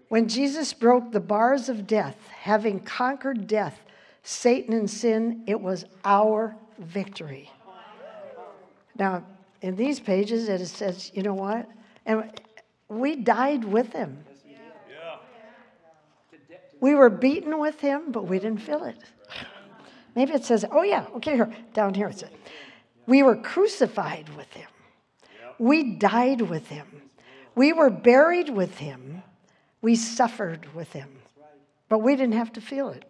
[0.09, 3.79] when Jesus broke the bars of death, having conquered death,
[4.23, 7.51] Satan, and sin, it was our victory.
[8.97, 9.23] Now,
[9.61, 11.69] in these pages, it says, you know what?
[12.05, 12.31] And
[12.89, 14.23] we died with him.
[16.79, 18.97] We were beaten with him, but we didn't feel it.
[20.15, 22.29] Maybe it says, oh, yeah, okay, here, down here it says,
[23.05, 24.67] we were crucified with him.
[25.59, 26.85] We died with him.
[27.55, 29.23] We were buried with him.
[29.81, 31.09] We suffered with him.
[31.89, 33.05] But we didn't have to feel it.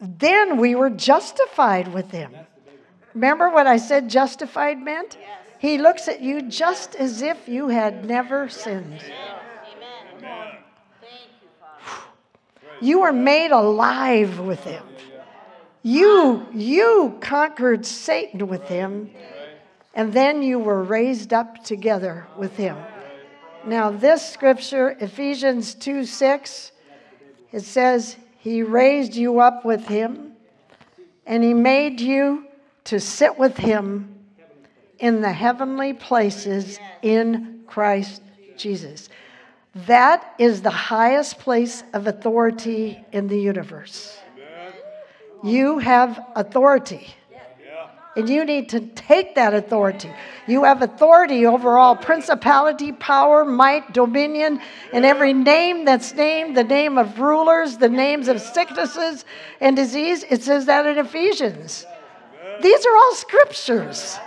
[0.00, 2.32] Then we were justified with him.
[3.14, 5.18] Remember what I said justified meant?
[5.58, 9.02] He looks at you just as if you had never sinned.
[12.80, 14.84] You were made alive with him.
[15.82, 19.10] You you conquered Satan with him
[19.94, 22.76] and then you were raised up together with him.
[23.64, 26.72] Now this scripture Ephesians 2 6
[27.50, 30.34] it says he raised you up with him
[31.26, 32.46] and he made you
[32.84, 34.17] to sit with him
[34.98, 38.22] in the heavenly places in Christ
[38.56, 39.08] Jesus.
[39.86, 44.18] That is the highest place of authority in the universe.
[45.44, 47.14] You have authority.
[48.16, 50.10] And you need to take that authority.
[50.48, 54.60] You have authority over all principality, power, might, dominion,
[54.92, 59.24] and every name that's named, the name of rulers, the names of sicknesses
[59.60, 60.24] and disease.
[60.28, 61.86] It says that in Ephesians.
[62.60, 64.18] These are all scriptures.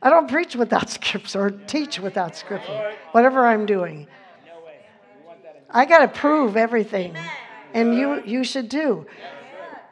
[0.00, 4.06] I don't preach without scripture or teach without scripture, whatever I'm doing.
[5.70, 7.14] I got to prove everything,
[7.74, 9.06] and you, you should do.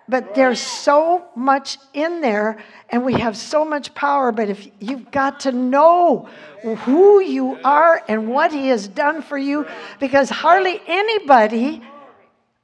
[0.08, 2.58] But there's so much in there,
[2.90, 4.30] and we have so much power.
[4.30, 6.28] But if you've got to know
[6.62, 9.66] who you are and what He has done for you,
[9.98, 11.82] because hardly anybody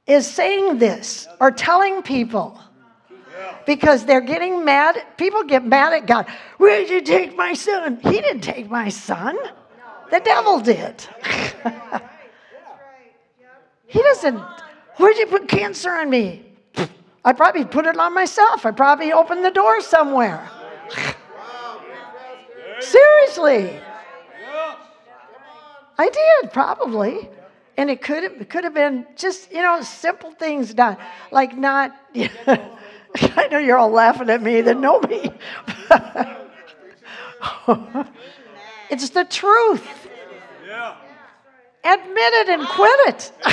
[0.07, 2.59] is saying this or telling people
[3.65, 5.03] because they're getting mad.
[5.17, 6.27] People get mad at God.
[6.57, 7.99] Where did you take my son?
[8.01, 9.37] He didn't take my son,
[10.11, 11.07] the devil did.
[13.87, 14.41] he doesn't.
[14.97, 16.45] Where'd you put cancer on me?
[17.25, 18.65] I probably put it on myself.
[18.65, 20.49] I probably opened the door somewhere.
[22.79, 23.79] Seriously.
[25.97, 27.29] I did, probably.
[27.77, 30.97] And it could have, could have been just, you know, simple things done.
[31.31, 31.95] Like not,
[33.37, 35.29] I know you're all laughing at me that know me.
[38.89, 40.07] it's the truth.
[40.65, 40.95] Yeah.
[41.83, 43.31] Admit it and quit it.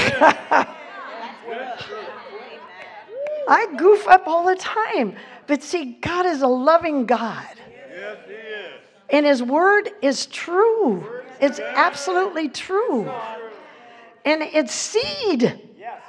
[3.48, 5.16] I goof up all the time.
[5.46, 7.46] But see, God is a loving God.
[7.90, 8.80] Yes, he is.
[9.10, 11.04] And His word is true.
[11.40, 13.10] It's absolutely true.
[14.24, 15.60] And it's seed.
[15.78, 16.00] Yes.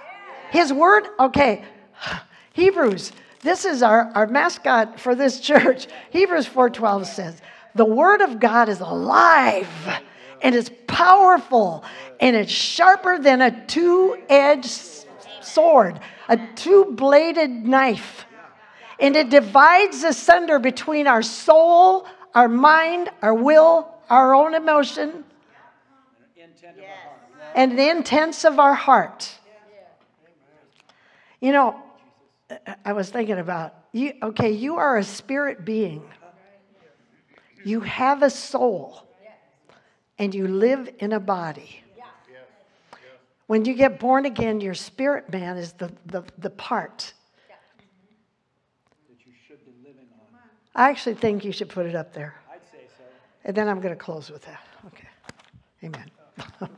[0.51, 1.65] His word, okay,
[2.53, 3.11] Hebrews,
[3.43, 5.87] this is our, our mascot for this church.
[6.11, 7.41] Hebrews 4.12 says,
[7.73, 9.67] the word of God is alive
[10.41, 11.83] and it's powerful
[12.19, 15.05] and it's sharper than a two-edged
[15.41, 18.25] sword, a two-bladed knife.
[18.99, 25.23] And it divides asunder between our soul, our mind, our will, our own emotion,
[27.55, 29.33] and the intents of our heart.
[31.39, 31.81] You know,
[32.67, 34.13] I- I was thinking about you.
[34.21, 36.03] Okay, you are a spirit being.
[37.63, 39.07] You have a soul,
[40.17, 41.83] and you live in a body.
[43.51, 47.13] When you get born again, your spirit man is the, the, the part.
[49.09, 50.49] That you should be living on.
[50.73, 52.35] I actually think you should put it up there.
[52.49, 53.03] I'd say so.
[53.43, 54.63] And then I'm going to close with that.
[54.87, 55.09] Okay.
[55.83, 56.09] Amen.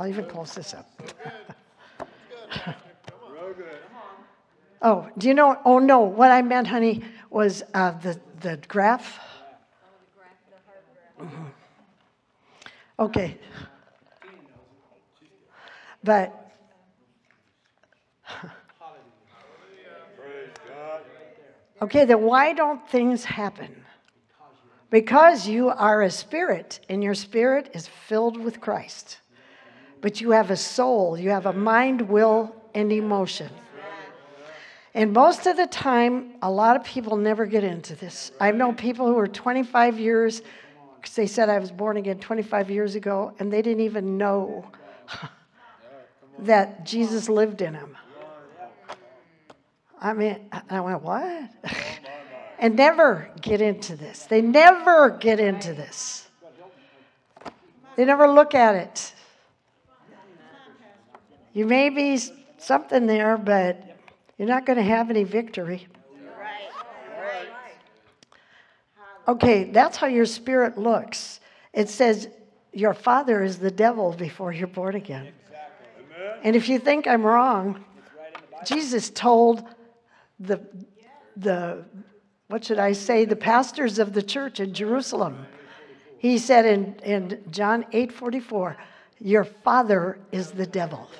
[0.00, 0.90] I'll even close this up.
[4.82, 5.58] Oh, do you know?
[5.64, 6.00] Oh, no.
[6.00, 9.18] What I meant, honey, was uh, the, the graph.
[12.98, 13.38] Okay.
[16.02, 16.40] But
[21.82, 23.84] Okay, then why don't things happen?
[24.90, 29.18] Because you are a spirit, and your spirit is filled with Christ.
[30.00, 33.50] But you have a soul, you have a mind, will, and emotion.
[34.94, 38.32] And most of the time, a lot of people never get into this.
[38.40, 40.42] I know people who are 25 years,
[41.00, 44.64] 'cause they said I was born again 25 years ago, and they didn't even know
[46.40, 47.96] that Jesus lived in them.
[50.00, 51.50] I mean, I went, what?
[52.58, 54.24] and never get into this.
[54.26, 56.26] They never get into this.
[57.96, 59.14] They never look at it.
[61.52, 62.18] You may be
[62.58, 63.89] something there, but
[64.40, 65.86] you're not going to have any victory.
[69.28, 71.40] Okay, that's how your spirit looks.
[71.74, 72.26] It says
[72.72, 75.34] your father is the devil before you're born again.
[76.42, 77.84] And if you think I'm wrong,
[78.64, 79.62] Jesus told
[80.38, 80.66] the
[81.36, 81.84] the
[82.46, 85.46] what should I say the pastors of the church in Jerusalem.
[86.16, 88.78] He said in, in John 8 44,
[89.18, 91.10] Your father is the devil.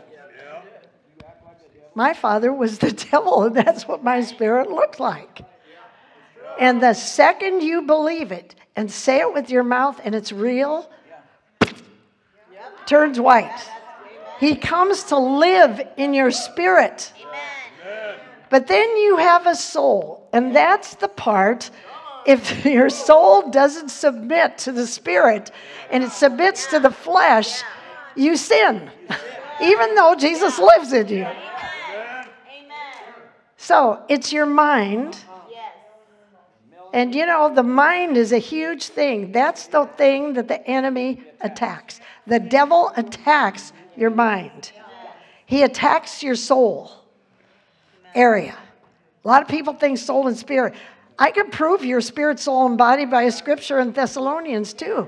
[1.94, 5.42] My father was the devil, and that's what my spirit looked like.
[6.58, 10.90] And the second you believe it and say it with your mouth and it's real,
[12.86, 13.68] turns white.
[14.38, 17.12] He comes to live in your spirit.
[18.50, 21.70] But then you have a soul, and that's the part.
[22.26, 25.50] If your soul doesn't submit to the spirit
[25.90, 27.62] and it submits to the flesh,
[28.16, 28.90] you sin,
[29.62, 31.26] even though Jesus lives in you.
[33.60, 35.18] So it's your mind.
[36.94, 39.32] And you know, the mind is a huge thing.
[39.32, 42.00] That's the thing that the enemy attacks.
[42.26, 44.72] The devil attacks your mind,
[45.44, 46.90] he attacks your soul
[48.14, 48.56] area.
[49.24, 50.74] A lot of people think soul and spirit.
[51.18, 55.06] I can prove your spirit, soul, and body by a scripture in Thessalonians too.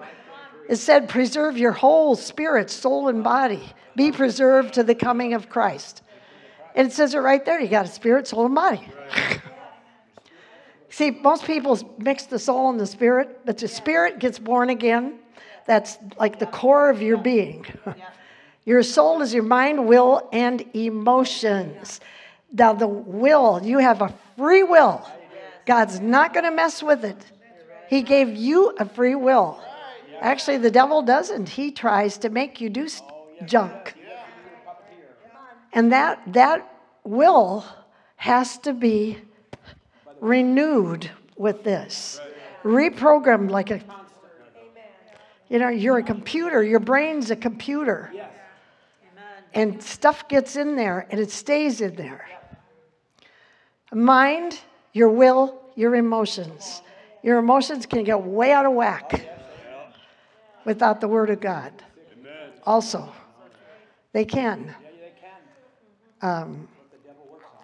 [0.69, 3.63] It said, preserve your whole spirit, soul, and body.
[3.97, 6.03] Be preserved to the coming of Christ.
[6.75, 7.61] And it says it right there.
[7.61, 8.87] You got a spirit, soul, and body.
[10.91, 15.19] See, most people mix the soul and the spirit, but the spirit gets born again.
[15.67, 17.65] That's like the core of your being.
[18.65, 22.01] your soul is your mind, will, and emotions.
[22.53, 25.07] Now, the will, you have a free will.
[25.65, 27.17] God's not going to mess with it.
[27.89, 29.63] He gave you a free will.
[30.21, 31.49] Actually, the devil doesn't.
[31.49, 32.89] He tries to make you do
[33.47, 33.95] junk.
[35.73, 36.69] And that, that
[37.05, 37.65] will
[38.17, 39.19] has to be
[40.21, 42.21] renewed with this,
[42.63, 43.81] reprogrammed like a.
[45.49, 48.11] You know, you're a computer, your brain's a computer.
[49.53, 52.27] And stuff gets in there and it stays in there.
[53.93, 54.59] Mind,
[54.95, 56.81] your will, your emotions.
[57.23, 59.29] Your emotions can get way out of whack
[60.65, 61.73] without the Word of God.
[62.65, 63.13] Also,
[64.13, 64.75] they can.
[66.23, 66.69] Um,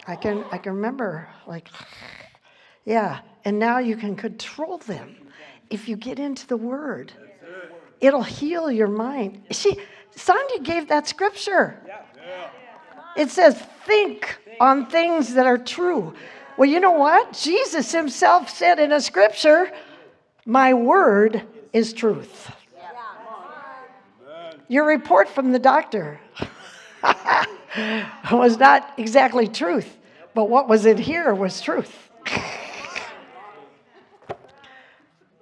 [0.07, 1.69] I can I can remember like,
[2.85, 5.15] yeah, and now you can control them
[5.69, 7.13] if you get into the Word.
[8.01, 9.43] It'll heal your mind.
[9.51, 9.77] See,
[10.15, 11.79] Sonia gave that scripture.
[13.15, 16.13] It says, think on things that are true.
[16.57, 17.33] Well, you know what?
[17.33, 19.71] Jesus himself said in a scripture,
[20.45, 21.43] My word
[21.73, 22.51] is truth.
[24.67, 26.19] Your report from the doctor
[28.31, 29.97] was not exactly truth,
[30.33, 32.09] but what was in here was truth.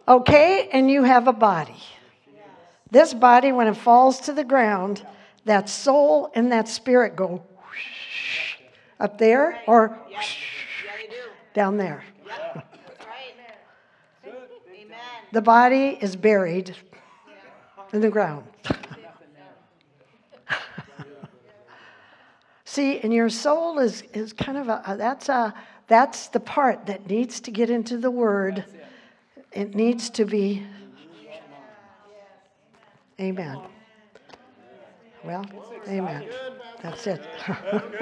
[0.08, 1.76] okay, and you have a body.
[2.90, 5.06] This body, when it falls to the ground,
[5.46, 8.58] that soul and that spirit go whoosh,
[9.00, 10.38] up there or whoosh,
[11.54, 12.04] down there.
[15.34, 16.76] The body is buried
[17.92, 18.46] in the ground.
[22.78, 25.52] See, and your soul is, is kind of a, that's a,
[25.88, 28.66] that's the part that needs to get into the word.
[29.52, 30.64] It needs to be.
[33.20, 33.60] Amen.
[35.24, 35.44] Well,
[35.88, 36.30] amen.
[36.84, 37.28] That's it.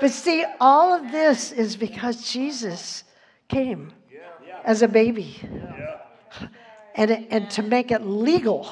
[0.00, 3.04] but see, all of this is because Jesus
[3.48, 3.92] came
[4.64, 5.38] as a baby.
[6.94, 8.66] And, and to make it legal.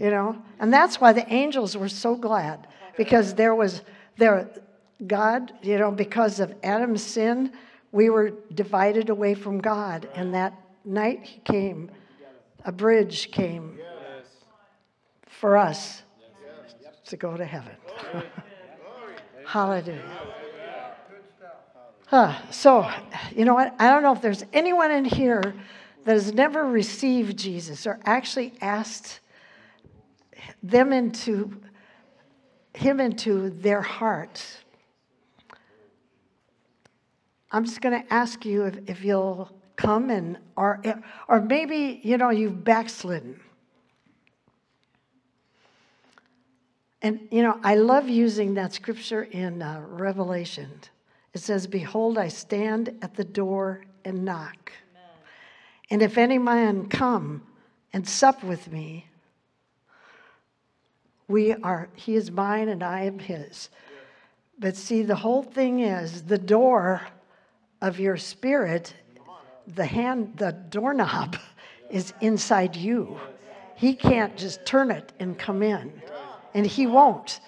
[0.00, 0.42] You know?
[0.58, 2.66] And that's why the angels were so glad
[2.96, 3.82] because there was
[4.16, 4.48] there
[5.06, 7.52] God, you know, because of Adam's sin,
[7.92, 10.08] we were divided away from God.
[10.14, 10.54] And that
[10.84, 11.90] night he came,
[12.64, 13.78] a bridge came
[15.26, 16.02] for us
[17.06, 17.72] to go to heaven.
[19.46, 20.02] Hallelujah.
[22.06, 22.34] Huh.
[22.50, 22.90] So,
[23.34, 23.74] you know what?
[23.78, 25.54] I don't know if there's anyone in here
[26.04, 29.20] that has never received Jesus or actually asked
[30.62, 31.60] them into
[32.74, 34.58] him into their hearts.
[37.50, 40.80] I'm just going to ask you if, if you'll come and or
[41.28, 43.40] or maybe you know you've backslidden.
[47.02, 50.70] And you know, I love using that scripture in uh, Revelation.
[51.32, 54.72] It says, "Behold, I stand at the door and knock.
[55.90, 57.42] And if any man come
[57.92, 59.06] and sup with me,
[61.28, 63.70] we are he is mine and I am his."
[64.58, 67.02] But see, the whole thing is the door
[67.82, 68.94] of your spirit,
[69.66, 71.36] the hand, the doorknob
[71.90, 73.18] is inside you.
[73.74, 75.92] He can't just turn it and come in.
[76.54, 77.40] And he won't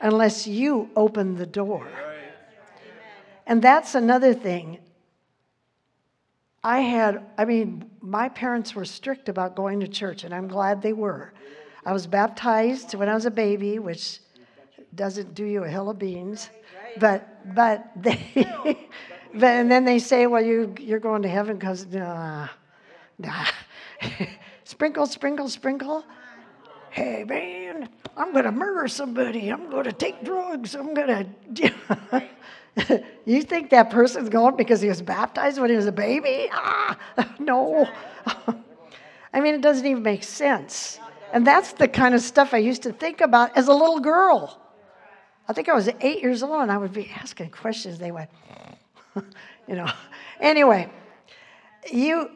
[0.00, 1.86] unless you open the door.
[3.46, 4.78] And that's another thing.
[6.64, 10.82] I had, I mean, my parents were strict about going to church, and I'm glad
[10.82, 11.32] they were.
[11.86, 14.18] I was baptized when I was a baby, which
[14.96, 16.50] doesn't do you a hill of beans.
[16.98, 18.18] But, but they,
[19.32, 22.48] but, and then they say, well, you, you're going to heaven because, nah,
[23.18, 23.46] nah.
[24.64, 26.04] sprinkle, sprinkle, sprinkle.
[26.90, 29.48] Hey, man, I'm going to murder somebody.
[29.50, 30.74] I'm going to take drugs.
[30.74, 31.72] I'm to.
[33.24, 36.48] you think that person's going because he was baptized when he was a baby?
[36.50, 36.98] Ah,
[37.38, 37.88] no.
[39.32, 40.98] I mean, it doesn't even make sense.
[41.32, 44.60] And that's the kind of stuff I used to think about as a little girl.
[45.48, 47.98] I think I was eight years old and I would be asking questions.
[47.98, 48.30] They went,
[49.14, 49.90] you know.
[50.40, 50.90] Anyway,
[51.92, 52.30] you,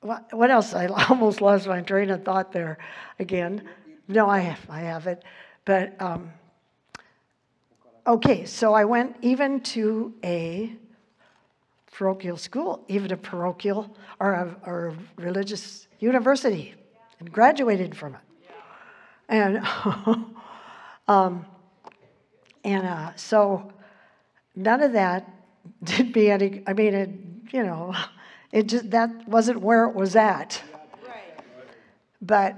[0.00, 0.74] what, what else?
[0.74, 2.78] I almost lost my train of thought there
[3.18, 3.68] again.
[4.08, 5.22] No, I have, I have it.
[5.64, 6.32] But, um,
[8.06, 10.72] okay, so I went even to a
[11.92, 16.74] parochial school, even a parochial or a, or a religious university,
[17.20, 18.20] and graduated from it.
[19.28, 19.58] And,
[21.08, 21.46] um,
[22.64, 23.72] and uh, so
[24.56, 25.28] none of that
[25.84, 27.10] did me any, I mean, it,
[27.52, 27.94] you know,
[28.50, 30.60] it just, that wasn't where it was at.
[32.22, 32.56] But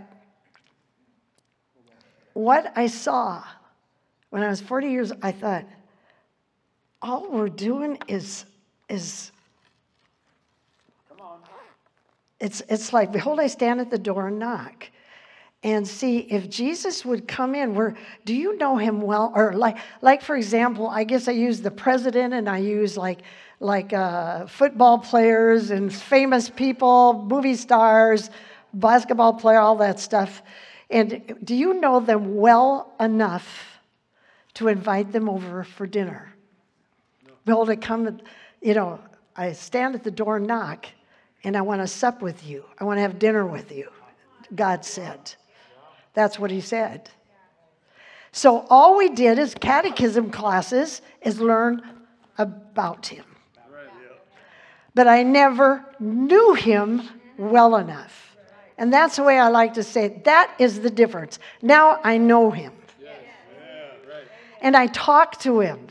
[2.32, 3.44] what I saw
[4.30, 5.66] when I was 40 years, I thought,
[7.02, 8.46] all we're doing is,
[8.88, 9.31] is,
[12.42, 14.90] it's, it's like, behold, I stand at the door and knock.
[15.64, 17.76] And see if Jesus would come in.
[17.76, 17.94] Where
[18.24, 19.32] do you know him well?
[19.32, 23.20] Or like, like for example, I guess I use the president and I use like,
[23.60, 28.28] like uh, football players and famous people, movie stars,
[28.74, 30.42] basketball player, all that stuff.
[30.90, 33.78] And do you know them well enough
[34.54, 36.34] to invite them over for dinner?
[37.44, 38.20] Be able to come,
[38.60, 38.98] you know,
[39.36, 40.86] I stand at the door and knock,
[41.44, 42.64] and I want to sup with you.
[42.78, 43.90] I want to have dinner with you,
[44.54, 45.34] God said.
[46.14, 47.10] That's what he said.
[48.32, 51.82] So all we did as catechism classes is learn
[52.38, 53.24] about him.
[54.94, 57.02] But I never knew him
[57.38, 58.36] well enough.
[58.78, 60.24] And that's the way I like to say it.
[60.24, 61.38] That is the difference.
[61.60, 62.72] Now I know him.
[64.60, 65.88] And I talk to him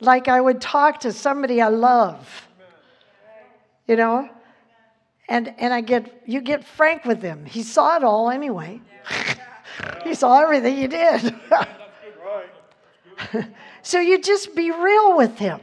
[0.00, 2.48] like I would talk to somebody I love.
[3.90, 4.30] You know?
[5.28, 7.44] And, and I get, you get frank with him.
[7.44, 8.80] He saw it all anyway.
[10.04, 11.34] he saw everything you did.
[13.82, 15.58] so you just be real with him.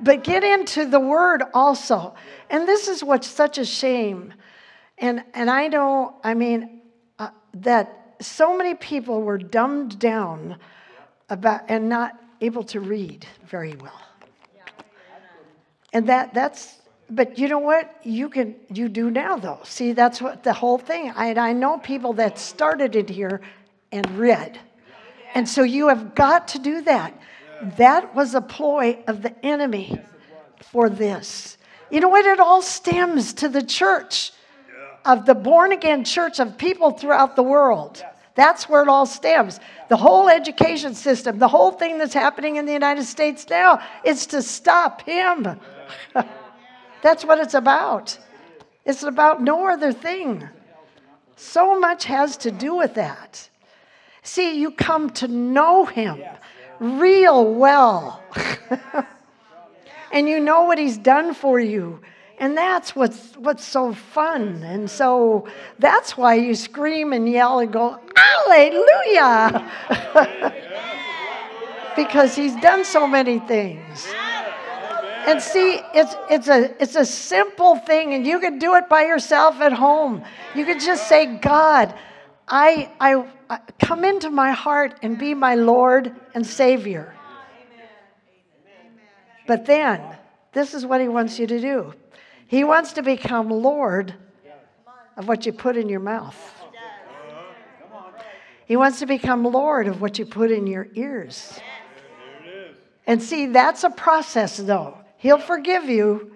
[0.00, 2.14] But get into the word also.
[2.48, 4.32] And this is what's such a shame.
[4.96, 6.80] And, and I don't, I mean,
[7.18, 10.56] uh, that so many people were dumbed down
[11.28, 14.00] about and not able to read very well.
[15.92, 17.94] And that, that's, but you know what?
[18.02, 19.60] You can, you do now though.
[19.64, 21.12] See, that's what the whole thing.
[21.14, 23.40] I, I know people that started it here
[23.92, 24.58] and read.
[25.34, 27.18] And so you have got to do that.
[27.76, 30.00] That was a ploy of the enemy
[30.72, 31.58] for this.
[31.90, 32.26] You know what?
[32.26, 34.32] It all stems to the church
[35.04, 38.04] of the born again church of people throughout the world.
[38.34, 39.60] That's where it all stems.
[39.88, 44.26] The whole education system, the whole thing that's happening in the United States now is
[44.26, 45.58] to stop him.
[47.06, 48.18] that's what it's about.
[48.84, 50.48] It's about no other thing.
[51.36, 53.48] So much has to do with that.
[54.24, 56.20] See, you come to know him
[56.80, 58.24] real well.
[60.12, 62.00] and you know what he's done for you.
[62.38, 64.64] And that's what's, what's so fun.
[64.64, 65.46] And so
[65.78, 69.70] that's why you scream and yell and go, Hallelujah!
[71.96, 74.08] because he's done so many things.
[75.26, 79.02] And see, it's, it's, a, it's a simple thing, and you can do it by
[79.02, 80.22] yourself at home.
[80.54, 81.92] You can just say, God,
[82.46, 87.12] I, I, I come into my heart and be my Lord and Savior.
[89.48, 90.00] But then,
[90.52, 91.94] this is what he wants you to do.
[92.46, 94.14] He wants to become Lord
[95.16, 96.36] of what you put in your mouth.
[98.66, 101.58] He wants to become Lord of what you put in your ears.
[103.06, 104.98] And see, that's a process, though.
[105.18, 106.32] He'll forgive you,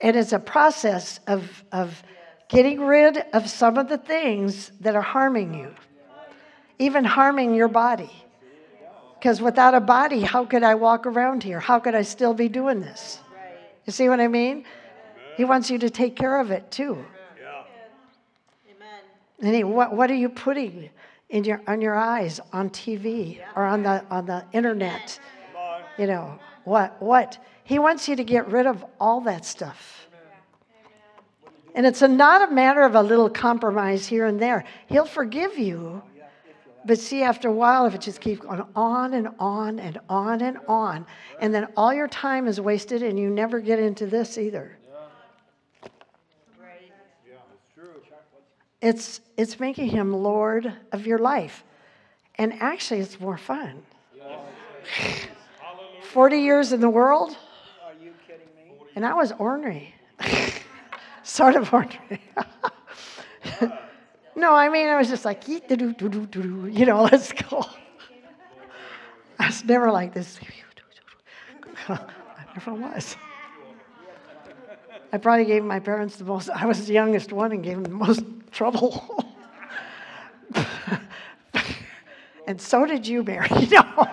[0.00, 2.02] and it's a process of, of
[2.48, 5.74] getting rid of some of the things that are harming you,
[6.78, 8.10] even harming your body.
[9.18, 11.60] Because without a body, how could I walk around here?
[11.60, 13.20] How could I still be doing this?
[13.86, 14.64] You see what I mean?
[15.36, 17.04] He wants you to take care of it too.
[18.68, 19.00] Amen.
[19.40, 20.90] And he, what, what are you putting
[21.30, 25.18] in your, on your eyes on TV or on the, on the internet?
[25.98, 27.38] You know, what, what?
[27.64, 30.08] He wants you to get rid of all that stuff.
[31.74, 34.64] And it's a, not a matter of a little compromise here and there.
[34.88, 36.02] He'll forgive you.
[36.84, 40.40] But see, after a while, if it just keeps going on and on and on
[40.42, 41.06] and on,
[41.40, 44.76] and then all your time is wasted and you never get into this either.
[48.82, 51.62] It's, it's making him Lord of your life.
[52.34, 53.82] And actually, it's more fun.
[56.02, 57.30] 40 years in the world,
[57.86, 58.74] Are you kidding me?
[58.94, 59.94] And I was ornery.
[61.22, 62.20] sort of ornery.
[64.36, 67.64] no, I mean, I was just like, you know, let's go.
[69.38, 70.38] I was never like this.
[71.88, 71.98] I
[72.54, 73.16] never was.
[75.12, 77.84] I probably gave my parents the most, I was the youngest one and gave them
[77.84, 79.34] the most trouble.
[82.46, 83.48] and so did you, Mary.
[83.70, 84.08] No.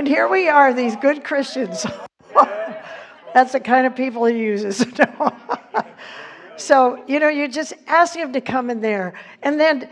[0.00, 1.84] And here we are, these good Christians.
[3.34, 4.82] That's the kind of people he uses.
[6.56, 9.12] so, you know, you just ask him to come in there
[9.42, 9.90] and then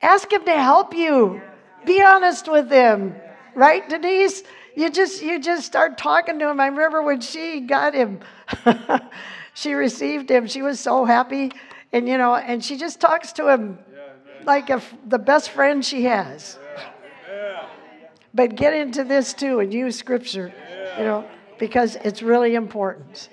[0.00, 1.42] ask him to help you.
[1.84, 3.16] Be honest with him.
[3.56, 4.44] Right, Denise?
[4.76, 6.60] You just you just start talking to him.
[6.60, 8.20] I remember when she got him,
[9.54, 10.46] she received him.
[10.46, 11.50] She was so happy.
[11.92, 13.80] And you know, and she just talks to him
[14.44, 16.60] like a the best friend she has.
[18.38, 20.52] But get into this too and use scripture,
[20.96, 21.28] you know,
[21.58, 23.30] because it's really important.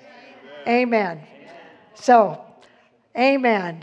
[0.66, 1.20] Amen.
[1.94, 2.44] So,
[3.16, 3.82] amen.